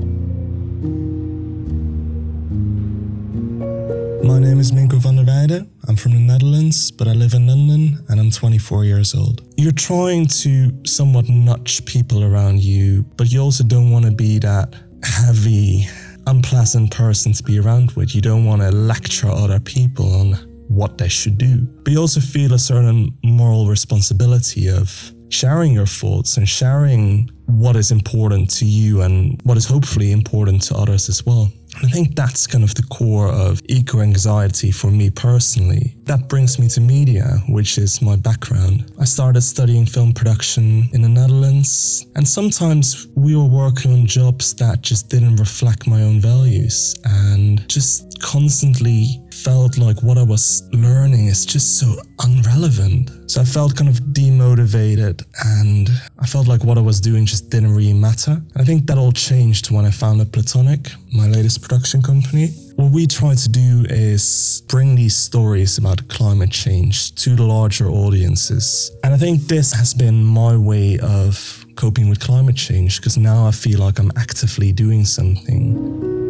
My 4.28 4.38
name 4.38 4.60
is 4.60 4.72
Minko 4.72 4.98
van 5.00 5.16
der 5.16 5.24
Weijden. 5.24 5.70
I'm 5.88 5.96
from 5.96 6.12
the 6.12 6.18
Netherlands, 6.18 6.90
but 6.90 7.08
I 7.08 7.14
live 7.14 7.32
in 7.32 7.46
London 7.46 8.04
and 8.08 8.20
I'm 8.20 8.30
24 8.30 8.84
years 8.84 9.14
old. 9.14 9.40
You're 9.56 9.72
trying 9.72 10.26
to 10.42 10.70
somewhat 10.84 11.30
nudge 11.30 11.82
people 11.86 12.22
around 12.22 12.62
you, 12.62 13.04
but 13.16 13.32
you 13.32 13.40
also 13.40 13.64
don't 13.64 13.90
want 13.90 14.04
to 14.04 14.10
be 14.10 14.38
that 14.40 14.76
heavy, 15.02 15.86
unpleasant 16.26 16.90
person 16.90 17.32
to 17.32 17.42
be 17.42 17.58
around 17.58 17.92
with. 17.92 18.14
You 18.14 18.20
don't 18.20 18.44
want 18.44 18.60
to 18.60 18.70
lecture 18.70 19.28
other 19.28 19.60
people 19.60 20.14
on 20.14 20.34
what 20.68 20.98
they 20.98 21.08
should 21.08 21.38
do. 21.38 21.62
But 21.82 21.94
you 21.94 21.98
also 21.98 22.20
feel 22.20 22.52
a 22.52 22.58
certain 22.58 23.16
moral 23.24 23.66
responsibility 23.66 24.68
of 24.68 25.10
sharing 25.30 25.72
your 25.72 25.86
thoughts 25.86 26.36
and 26.36 26.46
sharing 26.46 27.30
what 27.46 27.76
is 27.76 27.90
important 27.90 28.50
to 28.50 28.66
you 28.66 29.00
and 29.00 29.40
what 29.44 29.56
is 29.56 29.64
hopefully 29.64 30.12
important 30.12 30.62
to 30.64 30.76
others 30.76 31.08
as 31.08 31.24
well. 31.24 31.50
I 31.82 31.88
think 31.88 32.16
that's 32.16 32.46
kind 32.46 32.64
of 32.64 32.74
the 32.74 32.82
core 32.84 33.28
of 33.28 33.60
eco 33.68 34.00
anxiety 34.00 34.70
for 34.70 34.90
me 34.90 35.10
personally. 35.10 35.94
That 36.04 36.28
brings 36.28 36.58
me 36.58 36.68
to 36.70 36.80
media, 36.80 37.40
which 37.48 37.78
is 37.78 38.02
my 38.02 38.16
background. 38.16 38.90
I 39.00 39.04
started 39.04 39.42
studying 39.42 39.86
film 39.86 40.12
production 40.12 40.88
in 40.92 41.02
the 41.02 41.08
Netherlands, 41.08 42.06
and 42.16 42.26
sometimes 42.26 43.06
we 43.14 43.36
were 43.36 43.44
working 43.44 43.92
on 43.92 44.06
jobs 44.06 44.54
that 44.54 44.82
just 44.82 45.08
didn't 45.08 45.36
reflect 45.36 45.86
my 45.86 46.02
own 46.02 46.20
values 46.20 46.96
and 47.04 47.68
just 47.68 48.20
constantly 48.20 49.22
felt 49.32 49.78
like 49.78 50.02
what 50.02 50.18
I 50.18 50.22
was 50.22 50.68
learning 50.72 51.26
is 51.28 51.46
just 51.46 51.78
so 51.78 51.86
unrelevant. 52.20 53.10
So 53.30 53.40
I 53.40 53.44
felt 53.44 53.76
kind 53.76 53.88
of 53.88 54.00
demotivated 54.12 55.22
and 55.60 55.88
I 56.18 56.26
felt 56.26 56.48
like 56.48 56.64
what 56.64 56.78
I 56.78 56.80
was 56.80 57.00
doing 57.00 57.24
just 57.26 57.50
didn't 57.50 57.74
really 57.74 57.92
matter. 57.92 58.42
I 58.56 58.64
think 58.64 58.86
that 58.86 58.98
all 58.98 59.12
changed 59.12 59.70
when 59.70 59.84
I 59.84 59.90
founded 59.90 60.32
Platonic, 60.32 60.90
my 61.12 61.26
latest 61.26 61.62
production 61.62 62.02
company. 62.02 62.48
What 62.76 62.92
we 62.92 63.06
try 63.06 63.34
to 63.34 63.48
do 63.48 63.84
is 63.88 64.62
bring 64.68 64.94
these 64.94 65.16
stories 65.16 65.78
about 65.78 66.06
climate 66.08 66.50
change 66.50 67.14
to 67.16 67.34
the 67.36 67.44
larger 67.44 67.88
audiences. 67.88 68.90
And 69.02 69.14
I 69.14 69.16
think 69.16 69.42
this 69.42 69.72
has 69.72 69.94
been 69.94 70.24
my 70.24 70.56
way 70.56 70.98
of 70.98 71.64
coping 71.76 72.08
with 72.08 72.20
climate 72.20 72.56
change 72.56 72.98
because 72.98 73.16
now 73.16 73.46
I 73.46 73.52
feel 73.52 73.80
like 73.80 73.98
I'm 73.98 74.12
actively 74.16 74.72
doing 74.72 75.04
something. 75.04 76.27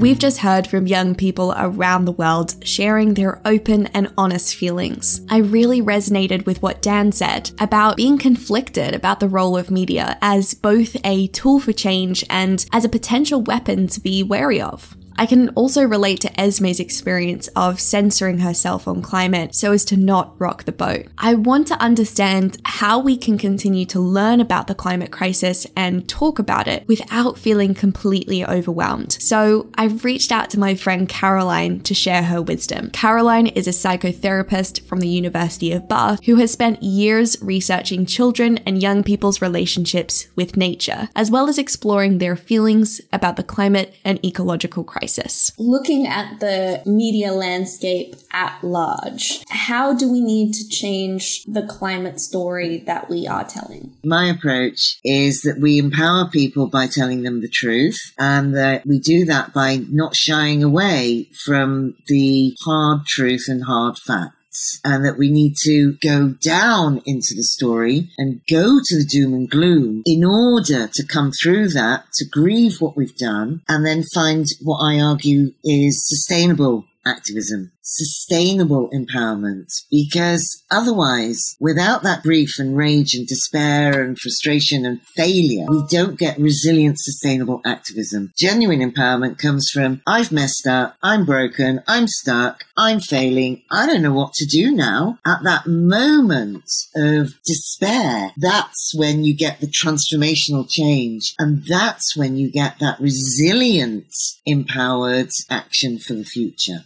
We've 0.00 0.18
just 0.18 0.38
heard 0.38 0.66
from 0.66 0.86
young 0.86 1.14
people 1.14 1.52
around 1.58 2.06
the 2.06 2.12
world 2.12 2.54
sharing 2.66 3.12
their 3.12 3.42
open 3.44 3.88
and 3.88 4.10
honest 4.16 4.56
feelings. 4.56 5.20
I 5.28 5.36
really 5.36 5.82
resonated 5.82 6.46
with 6.46 6.62
what 6.62 6.80
Dan 6.80 7.12
said 7.12 7.50
about 7.60 7.98
being 7.98 8.16
conflicted 8.16 8.94
about 8.94 9.20
the 9.20 9.28
role 9.28 9.58
of 9.58 9.70
media 9.70 10.16
as 10.22 10.54
both 10.54 10.96
a 11.04 11.26
tool 11.26 11.60
for 11.60 11.74
change 11.74 12.24
and 12.30 12.64
as 12.72 12.86
a 12.86 12.88
potential 12.88 13.42
weapon 13.42 13.88
to 13.88 14.00
be 14.00 14.22
wary 14.22 14.58
of. 14.58 14.96
I 15.16 15.26
can 15.26 15.50
also 15.50 15.84
relate 15.84 16.20
to 16.20 16.30
Esme's 16.40 16.80
experience 16.80 17.48
of 17.48 17.78
censoring 17.78 18.38
herself 18.38 18.88
on 18.88 19.02
climate 19.02 19.54
so 19.54 19.72
as 19.72 19.84
to 19.86 19.96
not 19.96 20.34
rock 20.40 20.64
the 20.64 20.72
boat. 20.72 21.06
I 21.18 21.34
want 21.34 21.66
to 21.66 21.82
understand 21.82 22.56
how 22.64 22.98
we 22.98 23.16
can 23.16 23.36
continue 23.36 23.84
to 23.86 24.00
learn 24.00 24.40
about 24.40 24.66
the 24.66 24.74
climate 24.74 25.10
crisis 25.10 25.66
and 25.76 26.08
talk 26.08 26.38
about 26.38 26.68
it 26.68 26.86
without 26.88 27.36
feeling 27.36 27.74
completely 27.74 28.44
overwhelmed. 28.44 29.12
So 29.20 29.68
I've 29.74 30.04
reached 30.04 30.32
out 30.32 30.48
to 30.50 30.58
my 30.58 30.74
friend 30.74 31.08
Caroline 31.08 31.80
to 31.80 31.94
share 31.94 32.22
her 32.22 32.40
wisdom. 32.40 32.90
Caroline 32.92 33.48
is 33.48 33.66
a 33.66 33.70
psychotherapist 33.70 34.82
from 34.86 35.00
the 35.00 35.08
University 35.08 35.72
of 35.72 35.88
Bath 35.88 36.24
who 36.24 36.36
has 36.36 36.50
spent 36.50 36.82
years 36.82 37.36
researching 37.42 38.06
children 38.06 38.58
and 38.58 38.80
young 38.80 39.02
people's 39.02 39.42
relationships 39.42 40.28
with 40.34 40.56
nature, 40.56 41.08
as 41.14 41.30
well 41.30 41.48
as 41.48 41.58
exploring 41.58 42.18
their 42.18 42.36
feelings 42.36 43.00
about 43.12 43.36
the 43.36 43.42
climate 43.42 43.94
and 44.04 44.24
ecological 44.24 44.82
crisis. 44.82 45.09
Looking 45.58 46.06
at 46.06 46.40
the 46.40 46.82
media 46.86 47.32
landscape 47.32 48.16
at 48.32 48.62
large, 48.62 49.42
how 49.48 49.94
do 49.94 50.10
we 50.10 50.20
need 50.20 50.52
to 50.54 50.68
change 50.68 51.44
the 51.44 51.66
climate 51.66 52.20
story 52.20 52.78
that 52.86 53.08
we 53.10 53.26
are 53.26 53.44
telling? 53.44 53.96
My 54.04 54.28
approach 54.28 54.98
is 55.04 55.42
that 55.42 55.58
we 55.60 55.78
empower 55.78 56.28
people 56.28 56.68
by 56.68 56.86
telling 56.86 57.22
them 57.22 57.40
the 57.40 57.48
truth, 57.48 57.98
and 58.18 58.54
that 58.56 58.86
we 58.86 58.98
do 58.98 59.24
that 59.26 59.52
by 59.52 59.80
not 59.90 60.14
shying 60.14 60.62
away 60.62 61.28
from 61.44 61.94
the 62.06 62.54
hard 62.64 63.06
truth 63.06 63.44
and 63.48 63.64
hard 63.64 63.98
facts 63.98 64.39
and 64.84 65.04
that 65.04 65.18
we 65.18 65.30
need 65.30 65.54
to 65.64 65.96
go 66.02 66.34
down 66.42 67.00
into 67.04 67.34
the 67.34 67.44
story 67.44 68.10
and 68.18 68.40
go 68.50 68.78
to 68.82 68.98
the 68.98 69.08
doom 69.08 69.32
and 69.34 69.50
gloom 69.50 70.02
in 70.04 70.24
order 70.24 70.88
to 70.88 71.06
come 71.06 71.30
through 71.30 71.68
that, 71.68 72.04
to 72.14 72.24
grieve 72.24 72.80
what 72.80 72.96
we've 72.96 73.16
done, 73.16 73.62
and 73.68 73.84
then 73.86 74.02
find 74.14 74.46
what 74.62 74.78
I 74.78 75.00
argue 75.00 75.52
is 75.64 76.06
sustainable 76.06 76.86
activism, 77.06 77.72
sustainable 77.82 78.90
empowerment, 78.90 79.68
because 79.90 80.62
otherwise, 80.70 81.56
without 81.60 82.02
that 82.02 82.22
grief 82.22 82.58
and 82.58 82.76
rage 82.76 83.14
and 83.14 83.26
despair 83.26 84.02
and 84.02 84.18
frustration 84.18 84.86
and 84.86 85.00
failure, 85.16 85.66
we 85.68 85.82
don't 85.88 86.18
get 86.18 86.38
resilient, 86.38 86.98
sustainable 86.98 87.60
activism. 87.64 88.32
Genuine 88.38 88.80
empowerment 88.80 89.38
comes 89.38 89.70
from, 89.72 90.02
I've 90.06 90.32
messed 90.32 90.66
up, 90.66 90.96
I'm 91.02 91.24
broken, 91.24 91.82
I'm 91.86 92.06
stuck, 92.06 92.64
I'm 92.76 93.00
failing, 93.00 93.62
I 93.70 93.86
don't 93.86 94.02
know 94.02 94.12
what 94.12 94.34
to 94.34 94.46
do 94.46 94.70
now. 94.70 95.18
At 95.26 95.42
that 95.44 95.66
moment 95.66 96.64
of 96.96 97.30
despair, 97.44 98.32
that's 98.36 98.92
when 98.94 99.24
you 99.24 99.34
get 99.34 99.60
the 99.60 99.66
transformational 99.66 100.68
change. 100.68 101.34
And 101.38 101.64
that's 101.68 102.16
when 102.16 102.36
you 102.36 102.50
get 102.50 102.78
that 102.80 103.00
resilient, 103.00 104.06
empowered 104.46 105.30
action 105.50 105.98
for 105.98 106.14
the 106.14 106.24
future 106.24 106.84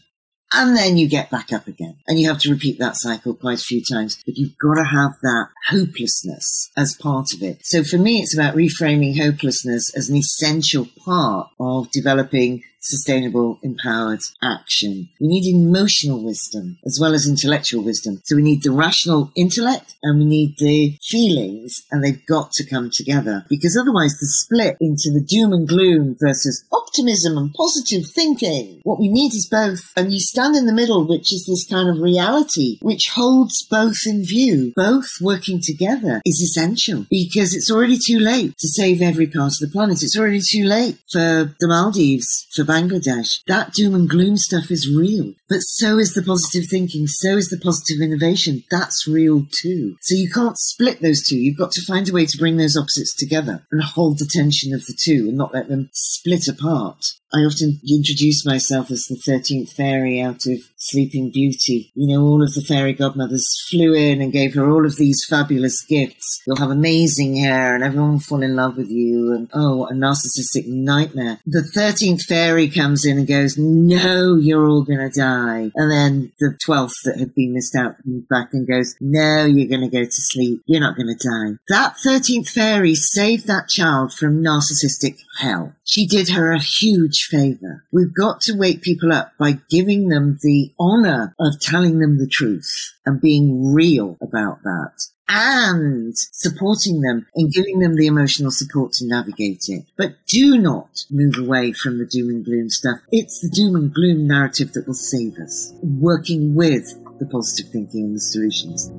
and 0.55 0.77
then 0.77 0.97
you 0.97 1.09
get 1.09 1.31
back 1.31 1.53
up 1.53 1.67
again. 1.67 1.97
And 2.07 2.19
you 2.19 2.29
have 2.29 2.39
to 2.41 2.51
repeat 2.51 2.79
that 2.79 2.97
cycle 2.97 3.35
quite 3.35 3.59
a 3.59 3.63
few 3.63 3.83
times, 3.83 4.23
but 4.25 4.37
you've 4.37 4.57
got 4.59 4.75
to 4.75 4.85
have 4.85 5.13
that 5.23 5.49
hopelessness 5.69 6.71
as 6.77 6.97
part 7.01 7.33
of 7.35 7.43
it. 7.43 7.59
So 7.65 7.83
for 7.83 7.99
me, 7.99 8.21
it's 8.21 8.37
about 8.37 8.57
reframing 8.57 9.21
hopelessness 9.21 9.95
as 9.97 10.09
an 10.09 10.17
essential 10.17 10.87
part 11.05 11.51
of 11.59 11.91
developing 11.91 12.63
sustainable, 12.85 13.59
empowered 13.63 14.21
action. 14.43 15.09
We 15.21 15.29
need 15.29 15.55
emotional 15.55 16.23
wisdom 16.23 16.79
as 16.85 16.99
well 17.01 17.15
as 17.15 17.27
intellectual 17.27 17.83
wisdom. 17.83 18.21
So 18.25 18.37
we 18.37 18.43
need 18.43 18.63
the 18.63 18.71
rational 18.71 19.33
intellect 19.35 19.95
and 20.03 20.19
we 20.19 20.25
need 20.25 20.55
the 20.59 20.97
feelings 21.03 21.83
and 21.91 22.03
they've 22.03 22.25
got 22.27 22.53
to 22.53 22.69
come 22.69 22.91
together 22.93 23.45
because 23.49 23.77
otherwise 23.77 24.13
the 24.19 24.27
split 24.27 24.77
into 24.81 25.11
the 25.13 25.25
doom 25.27 25.53
and 25.53 25.67
gloom 25.67 26.17
versus 26.21 26.65
optimism 26.73 27.37
and 27.39 27.53
positive 27.55 28.05
thinking. 28.15 28.81
What 28.83 29.01
we 29.01 29.09
need 29.09 29.35
is 29.35 29.49
both. 29.51 29.81
And 29.97 30.13
you 30.13 30.21
stand 30.21 30.57
in 30.57 30.67
the 30.67 30.73
middle, 30.73 31.07
which 31.07 31.33
is 31.33 31.47
this 31.47 31.67
kind 31.67 31.89
of 31.89 32.03
reality, 32.03 32.79
which 32.83 33.11
holds 33.15 33.67
both 33.71 33.97
in 34.07 34.25
view. 34.25 34.73
Both 34.77 35.09
working 35.21 35.61
together 35.63 36.21
is 36.25 36.41
essential 36.41 37.07
because 37.11 37.55
it's 37.55 37.71
already 37.71 37.99
too 37.99 38.19
late 38.19 38.57
to 38.59 38.69
save 38.69 39.03
every 39.03 39.27
part 39.27 39.53
of 39.53 39.59
the 39.59 39.73
planet. 39.73 40.03
It's 40.03 40.19
already 40.19 40.41
too 40.41 40.65
late 40.65 40.99
for 41.11 41.55
the 41.59 41.69
Maldives, 41.69 42.47
for 42.55 42.65
Bangladesh. 42.75 43.41
That 43.47 43.73
doom 43.73 43.95
and 43.95 44.09
gloom 44.09 44.37
stuff 44.37 44.71
is 44.71 44.93
real. 44.93 45.35
But 45.49 45.61
so 45.61 45.99
is 45.99 46.15
the 46.15 46.23
positive 46.23 46.69
thinking. 46.69 47.07
So 47.07 47.37
is 47.37 47.49
the 47.49 47.59
positive 47.59 48.03
innovation. 48.03 48.65
That's 48.71 49.07
real 49.07 49.47
too. 49.63 49.97
So 50.01 50.17
you 50.17 50.29
can't 50.29 50.59
split 50.59 51.01
those 51.01 51.23
two. 51.23 51.37
You've 51.37 51.59
got 51.59 51.71
to 51.73 51.85
find 51.85 52.09
a 52.09 52.13
way 52.13 52.27
to 52.27 52.39
bring 52.39 52.57
those 52.57 52.77
opposites 52.77 53.15
together 53.15 53.65
and 53.71 53.83
hold 53.83 54.19
the 54.19 54.29
tension 54.31 54.75
of 54.75 54.85
the 54.87 54.97
two 55.01 55.29
and 55.29 55.37
not 55.37 55.55
let 55.55 55.69
them 55.69 55.91
split 55.93 56.49
apart. 56.49 57.05
I 57.35 57.39
often 57.39 57.81
introduce 57.91 58.47
myself 58.47 58.93
as 58.93 59.07
the 59.09 59.17
13th 59.17 59.73
fairy 59.73 60.21
out 60.21 60.47
of 60.47 60.59
Sleeping 60.77 61.33
Beauty. 61.33 61.91
You 61.97 62.15
know, 62.15 62.23
all 62.23 62.45
of 62.45 62.55
the 62.55 62.61
fairy 62.61 62.93
godmothers 62.93 63.45
flew 63.69 63.93
in 63.93 64.21
and 64.21 64.31
gave 64.31 64.55
her 64.55 64.71
all 64.71 64.87
of 64.87 64.97
these 64.97 65.27
fabulous 65.29 65.83
gifts. 65.85 66.43
You'll 66.47 66.59
have 66.59 66.71
amazing 66.71 67.37
hair 67.37 67.75
and 67.75 67.83
everyone 67.83 68.13
will 68.13 68.21
fall 68.21 68.43
in 68.43 68.55
love 68.55 68.77
with 68.77 68.89
you. 68.89 69.33
And 69.33 69.51
oh, 69.53 69.87
a 69.87 69.93
narcissistic 69.93 70.69
nightmare. 70.69 71.41
The 71.45 71.69
13th 71.75 72.23
fairy 72.23 72.69
comes 72.69 73.05
in 73.05 73.19
and 73.19 73.27
goes, 73.27 73.59
no, 73.59 74.37
you're 74.37 74.69
all 74.69 74.85
going 74.85 75.11
to 75.11 75.21
die. 75.21 75.73
And 75.75 75.91
then 75.91 76.33
the 76.39 76.57
12th 76.65 77.03
that 77.05 77.19
had 77.19 77.35
been 77.35 77.55
missed 77.55 77.75
out 77.75 77.97
comes 78.05 78.27
back 78.31 78.51
and 78.53 78.65
goes, 78.65 78.95
no, 79.01 79.45
you're 79.45 79.69
going 79.69 79.91
to 79.91 79.97
go 79.97 80.05
to 80.05 80.11
sleep. 80.13 80.63
You're 80.67 80.81
not 80.81 80.97
going 80.97 81.13
to 81.19 81.29
die. 81.29 81.59
That 81.69 81.97
13th 82.07 82.49
fairy 82.49 82.95
saved 82.95 83.49
that 83.49 83.69
child 83.69 84.13
from 84.13 84.41
narcissistic 84.41 85.19
hell. 85.39 85.73
She 85.85 86.07
did 86.07 86.29
her 86.29 86.53
a 86.53 86.61
huge 86.61 87.24
favor. 87.31 87.85
We've 87.93 88.15
got 88.15 88.41
to 88.43 88.57
wake 88.57 88.83
people 88.83 89.13
up 89.13 89.33
by 89.39 89.59
giving 89.71 90.09
them 90.09 90.39
the 90.43 90.73
honor 90.79 91.35
of 91.39 91.61
telling 91.61 91.99
them 91.99 92.19
the 92.19 92.29
truth 92.29 92.95
and 93.07 93.21
being 93.21 93.73
real 93.73 94.17
about 94.21 94.63
that 94.63 95.09
and 95.29 96.17
supporting 96.17 97.01
them 97.01 97.27
and 97.35 97.53
giving 97.53 97.79
them 97.79 97.97
the 97.97 98.07
emotional 98.07 98.51
support 98.51 98.93
to 98.93 99.07
navigate 99.07 99.65
it. 99.69 99.85
But 99.97 100.17
do 100.27 100.59
not 100.59 101.05
move 101.11 101.37
away 101.39 101.73
from 101.73 101.99
the 101.99 102.07
doom 102.07 102.29
and 102.29 102.45
gloom 102.45 102.71
stuff. 102.71 103.01
It's 103.11 103.41
the 103.41 103.49
doom 103.49 103.75
and 103.75 103.93
gloom 103.93 104.27
narrative 104.27 104.73
that 104.73 104.87
will 104.87 104.95
save 104.95 105.39
us, 105.39 105.73
working 105.83 106.55
with 106.55 106.85
the 107.19 107.27
positive 107.27 107.73
thinking 107.73 108.05
and 108.05 108.17
the 108.17 108.21
solutions. 108.21 108.91